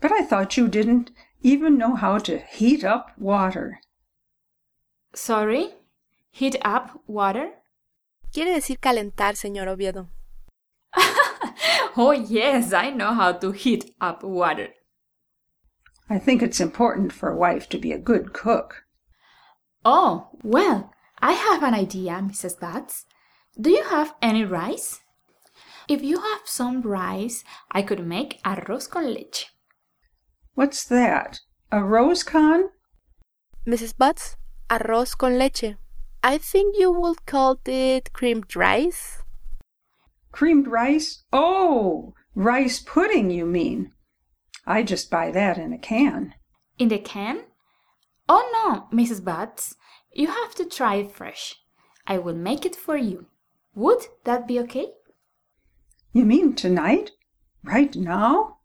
But 0.00 0.12
I 0.12 0.22
thought 0.22 0.56
you 0.56 0.68
didn't 0.68 1.10
even 1.42 1.78
know 1.78 1.94
how 1.94 2.18
to 2.18 2.38
heat 2.38 2.84
up 2.84 3.12
water. 3.18 3.80
Sorry? 5.14 5.70
Heat 6.30 6.56
up 6.62 7.00
water? 7.06 7.52
Quiere 8.32 8.54
decir 8.54 8.78
calentar, 8.78 9.34
señor 9.36 9.68
Oviedo. 9.68 10.08
oh, 11.96 12.12
yes, 12.12 12.72
I 12.72 12.90
know 12.90 13.14
how 13.14 13.32
to 13.32 13.52
heat 13.52 13.94
up 14.00 14.22
water. 14.22 14.68
I 16.10 16.18
think 16.18 16.42
it's 16.42 16.60
important 16.60 17.12
for 17.12 17.30
a 17.30 17.36
wife 17.36 17.68
to 17.70 17.78
be 17.78 17.92
a 17.92 17.98
good 17.98 18.32
cook. 18.32 18.84
Oh, 19.84 20.28
well, 20.42 20.92
I 21.20 21.32
have 21.32 21.62
an 21.62 21.74
idea, 21.74 22.12
Mrs. 22.22 22.60
Butts. 22.60 23.06
Do 23.58 23.70
you 23.70 23.84
have 23.84 24.14
any 24.20 24.44
rice? 24.44 25.00
If 25.88 26.02
you 26.02 26.20
have 26.20 26.42
some 26.44 26.82
rice, 26.82 27.44
I 27.70 27.82
could 27.82 28.06
make 28.06 28.42
arroz 28.44 28.90
con 28.90 29.14
leche. 29.14 29.46
What's 30.56 30.84
that? 30.86 31.40
A 31.70 31.84
rose 31.84 32.22
con? 32.22 32.70
Mrs. 33.66 33.94
Butts, 33.94 34.36
arroz 34.70 35.14
con 35.14 35.36
leche. 35.36 35.76
I 36.24 36.38
think 36.38 36.76
you 36.78 36.90
would 36.90 37.26
call 37.26 37.60
it 37.66 38.10
creamed 38.14 38.56
rice. 38.56 39.22
Creamed 40.32 40.66
rice? 40.66 41.24
Oh, 41.30 42.14
rice 42.34 42.78
pudding, 42.78 43.30
you 43.30 43.44
mean. 43.44 43.92
I 44.66 44.82
just 44.82 45.10
buy 45.10 45.30
that 45.30 45.58
in 45.58 45.74
a 45.74 45.78
can. 45.78 46.32
In 46.78 46.88
the 46.88 47.00
can? 47.00 47.44
Oh 48.26 48.48
no, 48.56 48.88
Mrs. 48.98 49.22
Butts. 49.22 49.76
You 50.14 50.28
have 50.28 50.54
to 50.54 50.64
try 50.64 50.94
it 50.94 51.12
fresh. 51.12 51.56
I 52.06 52.16
will 52.16 52.34
make 52.34 52.64
it 52.64 52.74
for 52.74 52.96
you. 52.96 53.26
Would 53.74 54.06
that 54.24 54.48
be 54.48 54.58
okay? 54.60 54.92
You 56.14 56.24
mean 56.24 56.54
tonight? 56.54 57.10
Right 57.62 57.94
now? 57.94 58.60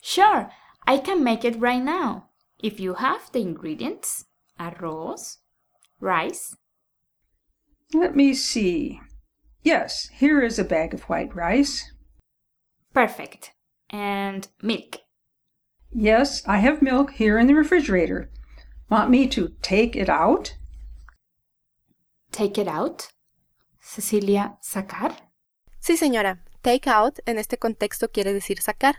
Sure, 0.00 0.50
I 0.86 0.98
can 0.98 1.22
make 1.22 1.44
it 1.44 1.60
right 1.60 1.82
now. 1.82 2.28
If 2.58 2.80
you 2.80 2.94
have 2.94 3.30
the 3.32 3.40
ingredients 3.40 4.24
arroz, 4.58 5.38
rice. 6.00 6.56
Let 7.94 8.14
me 8.16 8.34
see. 8.34 9.00
Yes, 9.62 10.08
here 10.18 10.42
is 10.42 10.58
a 10.58 10.64
bag 10.64 10.94
of 10.94 11.02
white 11.02 11.34
rice. 11.34 11.92
Perfect. 12.92 13.52
And 13.90 14.48
milk. 14.62 14.98
Yes, 15.92 16.42
I 16.46 16.58
have 16.58 16.82
milk 16.82 17.12
here 17.12 17.38
in 17.38 17.46
the 17.46 17.54
refrigerator. 17.54 18.30
Want 18.88 19.10
me 19.10 19.26
to 19.28 19.54
take 19.62 19.94
it 19.94 20.08
out? 20.08 20.56
Take 22.30 22.58
it 22.58 22.68
out? 22.68 23.08
Cecilia, 23.80 24.56
sacar? 24.62 25.14
Sí, 25.80 25.96
señora. 25.96 26.38
Take 26.62 26.86
out 26.86 27.18
en 27.26 27.38
este 27.38 27.58
contexto 27.58 28.08
quiere 28.08 28.32
decir 28.32 28.62
sacar. 28.62 28.94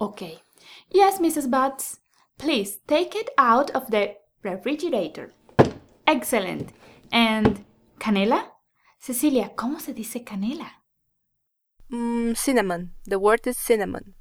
Okay. 0.00 0.42
Yes, 0.90 1.18
Mrs. 1.18 1.50
Butts. 1.50 2.00
Please 2.38 2.78
take 2.86 3.14
it 3.14 3.30
out 3.38 3.70
of 3.70 3.90
the 3.90 4.16
refrigerator. 4.42 5.32
Excellent. 6.06 6.70
And 7.12 7.64
canela? 7.98 8.46
Cecilia, 8.98 9.52
¿cómo 9.56 9.80
se 9.80 9.92
dice 9.92 10.24
canela? 10.24 10.70
Mm, 11.90 12.34
cinnamon. 12.36 12.92
The 13.04 13.18
word 13.18 13.46
is 13.46 13.58
cinnamon. 13.58 14.14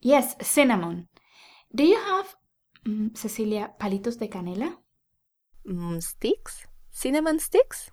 Yes, 0.00 0.36
cinnamon. 0.42 1.08
Do 1.74 1.84
you 1.84 1.96
have, 1.98 2.36
mm, 2.86 3.16
Cecilia, 3.16 3.72
palitos 3.78 4.18
de 4.18 4.28
canela? 4.28 4.78
Mm, 5.66 6.00
sticks? 6.02 6.66
Cinnamon 6.90 7.38
sticks? 7.38 7.90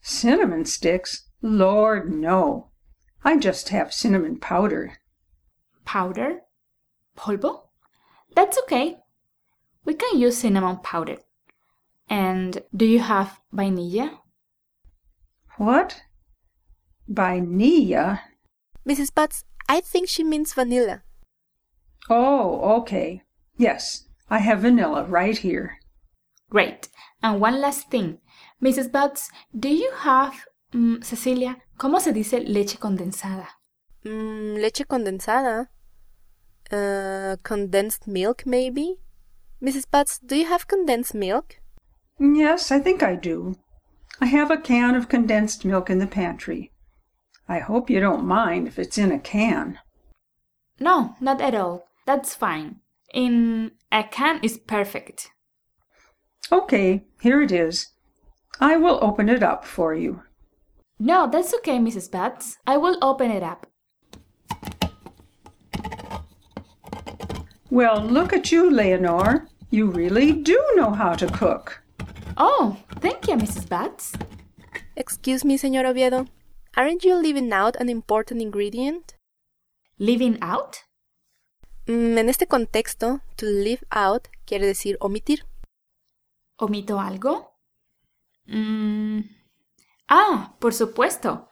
Cinnamon 0.00 0.64
sticks? 0.64 1.30
Lord, 1.40 2.12
no. 2.12 2.70
I 3.24 3.36
just 3.36 3.70
have 3.70 3.92
cinnamon 3.92 4.38
powder. 4.38 4.98
Powder? 5.92 6.40
Polvo? 7.18 7.68
That's 8.34 8.56
okay. 8.62 8.96
We 9.84 9.92
can 9.92 10.18
use 10.18 10.38
cinnamon 10.38 10.78
powder. 10.78 11.18
And 12.08 12.62
do 12.74 12.86
you 12.86 13.00
have 13.00 13.40
vainilla? 13.52 14.20
What? 15.58 16.00
Vainilla? 17.06 18.20
Mrs. 18.88 19.12
Butts, 19.14 19.44
I 19.68 19.82
think 19.82 20.08
she 20.08 20.24
means 20.24 20.54
vanilla. 20.54 21.02
Oh, 22.08 22.78
okay. 22.80 23.20
Yes, 23.58 24.08
I 24.30 24.38
have 24.38 24.60
vanilla 24.60 25.04
right 25.04 25.36
here. 25.36 25.78
Great. 26.48 26.88
And 27.22 27.38
one 27.38 27.60
last 27.60 27.90
thing. 27.90 28.16
Mrs. 28.62 28.90
Butts, 28.90 29.30
do 29.54 29.68
you 29.68 29.92
have, 29.98 30.46
mm, 30.72 31.04
Cecilia, 31.04 31.58
¿cómo 31.78 32.00
se 32.00 32.14
dice 32.14 32.40
leche 32.40 32.78
condensada? 32.78 33.46
Mm, 34.06 34.56
leche 34.56 34.86
condensada. 34.86 35.68
Uh, 36.72 37.36
condensed 37.42 38.06
milk, 38.06 38.44
maybe? 38.46 38.96
Mrs. 39.62 39.84
Butts, 39.90 40.18
do 40.18 40.36
you 40.36 40.46
have 40.46 40.66
condensed 40.66 41.14
milk? 41.14 41.60
Yes, 42.18 42.70
I 42.72 42.78
think 42.78 43.02
I 43.02 43.14
do. 43.14 43.56
I 44.20 44.26
have 44.26 44.50
a 44.50 44.56
can 44.56 44.94
of 44.94 45.08
condensed 45.08 45.64
milk 45.64 45.90
in 45.90 45.98
the 45.98 46.06
pantry. 46.06 46.72
I 47.48 47.58
hope 47.58 47.90
you 47.90 48.00
don't 48.00 48.24
mind 48.24 48.68
if 48.68 48.78
it's 48.78 48.96
in 48.96 49.12
a 49.12 49.18
can. 49.18 49.80
No, 50.80 51.14
not 51.20 51.40
at 51.40 51.54
all. 51.54 51.88
That's 52.06 52.34
fine. 52.34 52.76
In 53.12 53.72
a 53.90 54.02
can 54.04 54.40
is 54.42 54.56
perfect. 54.56 55.30
Okay, 56.50 57.04
here 57.20 57.42
it 57.42 57.52
is. 57.52 57.88
I 58.60 58.76
will 58.76 58.98
open 59.02 59.28
it 59.28 59.42
up 59.42 59.64
for 59.64 59.94
you. 59.94 60.22
No, 60.98 61.28
that's 61.30 61.52
okay, 61.54 61.78
Mrs. 61.78 62.10
Butts. 62.10 62.58
I 62.66 62.76
will 62.76 62.96
open 63.02 63.30
it 63.30 63.42
up. 63.42 63.66
Well, 67.72 68.04
look 68.04 68.34
at 68.34 68.52
you, 68.52 68.70
Leonor. 68.70 69.48
You 69.70 69.86
really 69.86 70.32
do 70.32 70.60
know 70.76 70.90
how 70.90 71.14
to 71.14 71.26
cook. 71.26 71.80
Oh, 72.36 72.76
thank 73.00 73.26
you, 73.26 73.34
Mrs. 73.34 73.66
Butts. 73.66 74.12
Excuse 74.94 75.42
me, 75.42 75.56
señor 75.56 75.86
Oviedo. 75.86 76.26
Aren't 76.76 77.02
you 77.02 77.14
leaving 77.14 77.50
out 77.50 77.76
an 77.76 77.88
important 77.88 78.42
ingredient? 78.42 79.14
Leaving 79.98 80.36
out? 80.42 80.84
Mm, 81.88 82.18
en 82.18 82.28
este 82.28 82.46
contexto, 82.46 83.22
to 83.38 83.46
leave 83.46 83.82
out 83.90 84.28
quiere 84.44 84.66
decir 84.66 84.98
omitir. 85.00 85.44
¿Omito 86.58 87.00
algo? 87.00 87.54
Mm. 88.46 89.30
Ah, 90.10 90.56
por 90.60 90.74
supuesto. 90.74 91.48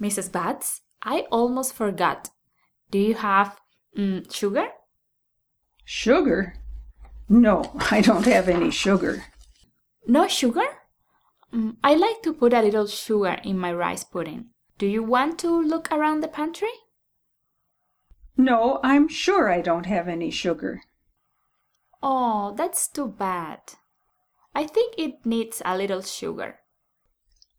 Mrs. 0.00 0.32
Butts, 0.32 0.82
I 1.04 1.26
almost 1.30 1.74
forgot. 1.74 2.30
Do 2.90 2.98
you 2.98 3.14
have 3.14 3.60
mm, 3.96 4.28
sugar? 4.32 4.66
Sugar? 5.92 6.54
No, 7.28 7.76
I 7.90 8.00
don't 8.00 8.24
have 8.26 8.48
any 8.48 8.70
sugar. 8.70 9.24
No 10.06 10.28
sugar? 10.28 10.78
Mm, 11.52 11.78
I 11.82 11.94
like 11.94 12.22
to 12.22 12.32
put 12.32 12.52
a 12.52 12.62
little 12.62 12.86
sugar 12.86 13.40
in 13.42 13.58
my 13.58 13.72
rice 13.72 14.04
pudding. 14.04 14.50
Do 14.78 14.86
you 14.86 15.02
want 15.02 15.40
to 15.40 15.50
look 15.50 15.90
around 15.90 16.20
the 16.20 16.28
pantry? 16.28 16.70
No, 18.36 18.78
I'm 18.84 19.08
sure 19.08 19.50
I 19.50 19.60
don't 19.60 19.86
have 19.86 20.06
any 20.06 20.30
sugar. 20.30 20.80
Oh, 22.00 22.54
that's 22.56 22.86
too 22.86 23.08
bad. 23.08 23.58
I 24.54 24.68
think 24.68 24.94
it 24.96 25.26
needs 25.26 25.60
a 25.64 25.76
little 25.76 26.02
sugar. 26.02 26.60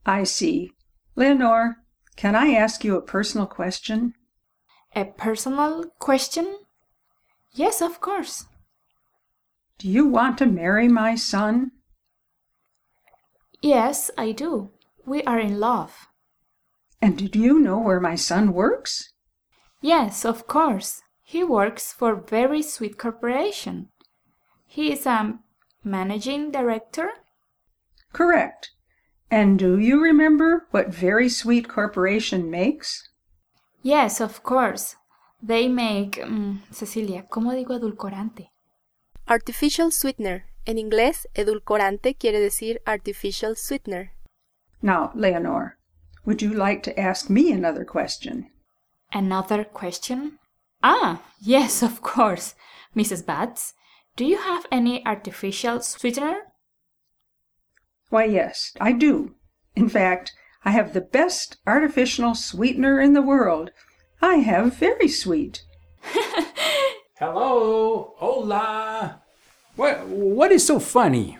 I 0.05 0.23
see. 0.23 0.71
Leonor, 1.17 1.83
can 2.15 2.37
I 2.37 2.53
ask 2.53 2.85
you 2.85 2.95
a 2.95 3.01
personal 3.01 3.45
question? 3.45 4.13
A 4.95 5.03
personal 5.03 5.83
question? 5.99 6.59
Yes, 7.53 7.81
of 7.81 7.99
course. 7.99 8.45
Do 9.77 9.89
you 9.89 10.07
want 10.07 10.37
to 10.37 10.45
marry 10.45 10.87
my 10.87 11.15
son? 11.15 11.71
Yes, 13.61 14.09
I 14.17 14.31
do. 14.31 14.71
We 15.05 15.23
are 15.23 15.39
in 15.39 15.59
love. 15.59 16.07
And 17.01 17.31
do 17.31 17.39
you 17.39 17.59
know 17.59 17.79
where 17.79 17.99
my 17.99 18.15
son 18.15 18.53
works? 18.53 19.11
Yes, 19.81 20.23
of 20.23 20.47
course. 20.47 21.01
He 21.23 21.43
works 21.43 21.91
for 21.91 22.15
Very 22.15 22.61
Sweet 22.61 22.97
Corporation. 22.97 23.89
He 24.67 24.91
is 24.91 25.05
a 25.05 25.39
managing 25.83 26.51
director. 26.51 27.09
Correct. 28.13 28.71
And 29.31 29.57
do 29.57 29.79
you 29.79 30.01
remember 30.01 30.67
what 30.71 30.93
Very 30.93 31.29
Sweet 31.29 31.67
Corporation 31.67 32.51
makes? 32.51 33.09
Yes, 33.81 34.21
of 34.21 34.43
course. 34.43 34.95
They 35.41 35.67
make, 35.67 36.21
um, 36.21 36.61
Cecilia, 36.71 37.27
¿cómo 37.27 37.53
digo 37.53 37.73
edulcorante? 37.75 38.51
Artificial 39.25 39.91
sweetener. 39.91 40.45
En 40.65 40.77
inglés, 40.77 41.27
edulcorante 41.33 42.15
quiere 42.15 42.39
decir 42.39 42.81
artificial 42.85 43.55
sweetener. 43.55 44.11
Now, 44.83 45.11
Leonor, 45.15 45.77
would 46.25 46.41
you 46.41 46.53
like 46.53 46.83
to 46.83 46.99
ask 46.99 47.29
me 47.29 47.51
another 47.51 47.83
question? 47.83 48.51
Another 49.11 49.63
question? 49.63 50.37
Ah, 50.83 51.21
yes, 51.39 51.81
of 51.81 52.01
course. 52.01 52.53
Mrs. 52.95 53.25
Butts, 53.25 53.73
do 54.15 54.25
you 54.25 54.37
have 54.37 54.65
any 54.71 55.03
artificial 55.05 55.81
sweetener? 55.81 56.53
Why, 58.09 58.25
yes, 58.25 58.73
I 58.79 58.91
do. 58.91 59.35
In 59.75 59.89
fact, 59.89 60.33
I 60.63 60.71
have 60.71 60.93
the 60.93 61.01
best 61.01 61.57
artificial 61.65 62.35
sweetener 62.35 62.99
in 62.99 63.13
the 63.13 63.21
world. 63.21 63.71
I 64.21 64.35
have 64.35 64.75
very 64.75 65.07
sweet. 65.07 65.63
Hello, 67.19 68.13
hola. 68.17 69.21
What 69.75 70.07
what 70.07 70.51
is 70.51 70.65
so 70.65 70.79
funny? 70.79 71.37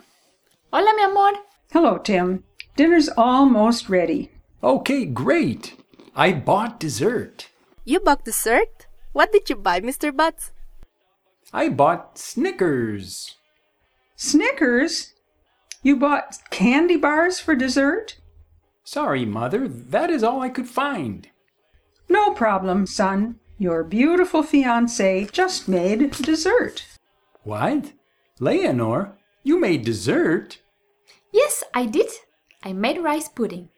Hola, 0.74 0.94
mi 0.96 1.04
amor. 1.04 1.34
Hello, 1.72 1.98
Tim. 1.98 2.44
Dinner's 2.76 3.10
almost 3.18 3.90
ready. 3.90 4.32
Okay, 4.64 5.06
great. 5.06 5.76
I 6.16 6.34
bought 6.34 6.80
dessert. 6.80 7.50
You 7.86 8.00
bought 8.00 8.26
dessert? 8.26 8.88
What 9.14 9.32
did 9.32 9.50
you 9.50 9.56
buy, 9.56 9.82
Mr. 9.82 10.16
Butts? 10.16 10.52
I 11.54 11.70
bought 11.70 12.18
Snickers. 12.18 13.36
Snickers? 14.16 15.14
You 15.84 15.98
bought 15.98 16.38
candy 16.52 16.96
bars 16.96 17.40
for 17.40 17.56
dessert? 17.56 18.18
Sorry, 18.84 19.26
Mother, 19.26 19.68
that 19.68 20.10
is 20.10 20.24
all 20.24 20.42
I 20.42 20.50
could 20.50 20.68
find. 20.70 21.28
No 22.12 22.32
problem, 22.34 22.86
son. 22.88 23.40
Your 23.58 23.86
beautiful 23.86 24.44
fiance 24.44 25.30
just 25.32 25.70
made 25.70 26.12
dessert. 26.12 26.86
What? 27.44 27.94
Leonor, 28.38 29.14
you 29.44 29.58
made 29.58 29.86
dessert? 29.86 30.60
Yes, 31.32 31.64
I 31.74 31.86
did. 31.86 32.12
I 32.64 32.74
made 32.74 33.02
rice 33.02 33.30
pudding. 33.30 33.70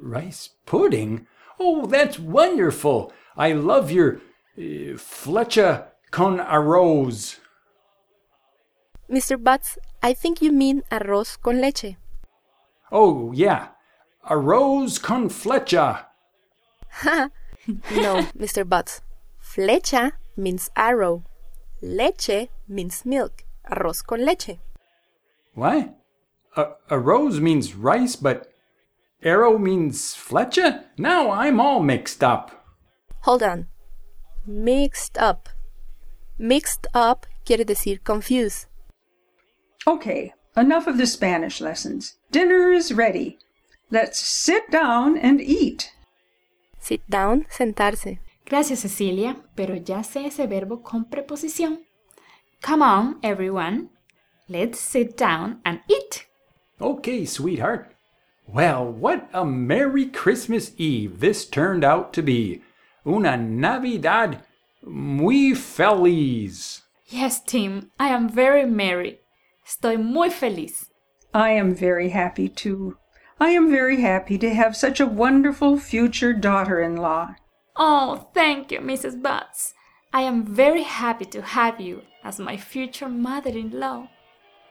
Rice 0.00 0.50
pudding? 0.66 1.26
Oh, 1.58 1.86
that's 1.86 2.16
wonderful. 2.16 3.12
I 3.36 3.54
love 3.54 3.90
your 3.90 4.20
uh, 4.56 4.94
flecha 4.94 5.86
con 6.12 6.38
arroz. 6.38 7.40
Mr. 9.10 9.36
Butts, 9.42 9.78
I 10.00 10.12
think 10.14 10.40
you 10.40 10.52
mean 10.52 10.84
arroz 10.92 11.36
con 11.42 11.60
leche. 11.60 11.96
Oh, 12.92 13.32
yeah. 13.32 13.70
Arroz 14.30 15.02
con 15.02 15.28
flecha. 15.28 16.04
no, 17.66 18.22
Mr. 18.38 18.68
Butts. 18.68 19.02
Flecha 19.42 20.12
means 20.36 20.70
arrow. 20.76 21.24
Leche 21.82 22.48
means 22.68 23.04
milk. 23.04 23.44
Arroz 23.70 24.04
con 24.04 24.24
leche. 24.24 24.58
What? 25.54 25.96
A, 26.56 26.66
a 26.90 26.98
rose 26.98 27.40
means 27.40 27.74
rice, 27.74 28.16
but 28.16 28.52
arrow 29.22 29.58
means 29.58 30.14
flecha? 30.14 30.84
Now 30.98 31.30
I'm 31.30 31.60
all 31.60 31.80
mixed 31.80 32.22
up. 32.22 32.64
Hold 33.22 33.42
on. 33.42 33.66
Mixed 34.46 35.18
up. 35.18 35.48
Mixed 36.38 36.86
up 36.94 37.26
quiere 37.44 37.64
decir 37.64 37.98
confused. 38.02 38.66
Okay, 39.86 40.32
enough 40.56 40.86
of 40.86 40.98
the 40.98 41.06
Spanish 41.06 41.60
lessons. 41.60 42.16
Dinner 42.30 42.72
is 42.72 42.92
ready. 42.92 43.38
Let's 43.90 44.20
sit 44.20 44.70
down 44.70 45.18
and 45.18 45.40
eat. 45.40 45.92
Sit 46.80 47.02
down, 47.08 47.46
sentarse. 47.50 48.18
Gracias, 48.46 48.80
Cecilia, 48.80 49.36
pero 49.54 49.76
ya 49.76 50.02
sé 50.02 50.26
ese 50.26 50.46
verbo 50.46 50.82
con 50.82 51.04
preposición. 51.04 51.84
Come 52.62 52.82
on, 52.82 53.18
everyone. 53.22 53.90
Let's 54.48 54.80
sit 54.80 55.16
down 55.16 55.60
and 55.64 55.80
eat. 55.88 56.26
Okay, 56.80 57.24
sweetheart. 57.24 57.94
Well, 58.46 58.90
what 58.90 59.28
a 59.32 59.44
Merry 59.44 60.06
Christmas 60.06 60.72
Eve 60.76 61.20
this 61.20 61.46
turned 61.46 61.84
out 61.84 62.12
to 62.14 62.22
be. 62.22 62.62
Una 63.06 63.36
Navidad 63.36 64.42
muy 64.82 65.54
feliz. 65.54 66.82
Yes, 67.06 67.40
Tim, 67.40 67.90
I 67.98 68.08
am 68.08 68.28
very 68.28 68.66
merry. 68.66 69.20
Estoy 69.64 69.96
muy 70.02 70.30
feliz. 70.30 70.90
I 71.32 71.50
am 71.50 71.74
very 71.74 72.08
happy 72.08 72.48
too. 72.48 72.96
I 73.42 73.50
am 73.50 73.70
very 73.70 74.02
happy 74.02 74.36
to 74.36 74.52
have 74.52 74.76
such 74.76 75.00
a 75.00 75.06
wonderful 75.06 75.78
future 75.78 76.34
daughter 76.34 76.78
in 76.82 76.96
law. 76.96 77.36
Oh, 77.74 78.28
thank 78.34 78.70
you, 78.70 78.80
Mrs. 78.80 79.22
Butts. 79.22 79.72
I 80.12 80.22
am 80.22 80.44
very 80.44 80.82
happy 80.82 81.24
to 81.26 81.40
have 81.40 81.80
you 81.80 82.02
as 82.22 82.38
my 82.38 82.58
future 82.58 83.08
mother 83.08 83.48
in 83.48 83.70
law. 83.70 84.08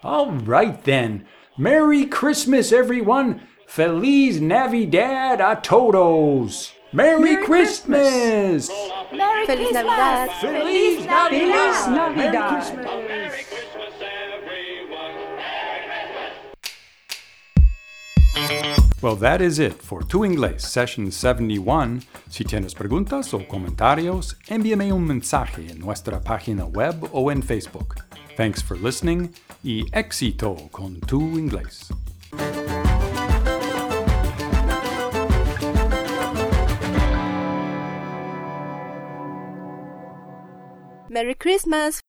All 0.03 0.31
right 0.31 0.83
then. 0.83 1.25
Merry 1.57 2.05
Christmas, 2.05 2.71
everyone. 2.71 3.41
Feliz 3.65 4.39
Navidad 4.39 5.41
a 5.41 5.59
todos. 5.59 6.73
Merry, 6.93 7.35
Merry 7.35 7.45
Christmas. 7.45 8.69
Merry 9.11 9.45
Feliz 9.45 9.69
Christmas! 9.69 9.73
Navidad. 9.73 10.31
Feliz 10.41 11.05
Feliz 11.05 11.05
Navidad. 11.07 11.91
Merry 11.91 12.15
Navidad. 12.15 12.49
Christmas. 12.53 13.18
Well, 19.01 19.15
that 19.15 19.41
is 19.41 19.59
it 19.59 19.81
for 19.81 20.03
Tu 20.03 20.25
Inglés 20.25 20.61
Session 20.61 21.09
71. 21.11 22.01
Si 22.29 22.43
tienes 22.43 22.73
preguntas 22.75 23.33
o 23.33 23.47
comentarios, 23.47 24.35
envíame 24.49 24.91
un 24.91 25.07
mensaje 25.07 25.71
en 25.71 25.79
nuestra 25.79 26.19
página 26.19 26.65
web 26.65 27.09
o 27.13 27.31
en 27.31 27.41
Facebook. 27.41 27.95
Thanks 28.35 28.61
for 28.61 28.77
listening 28.77 29.33
y 29.63 29.85
éxito 29.93 30.57
con 30.71 30.99
Tu 30.99 31.39
Inglés. 31.39 31.89
Merry 41.09 41.35
Christmas! 41.35 42.08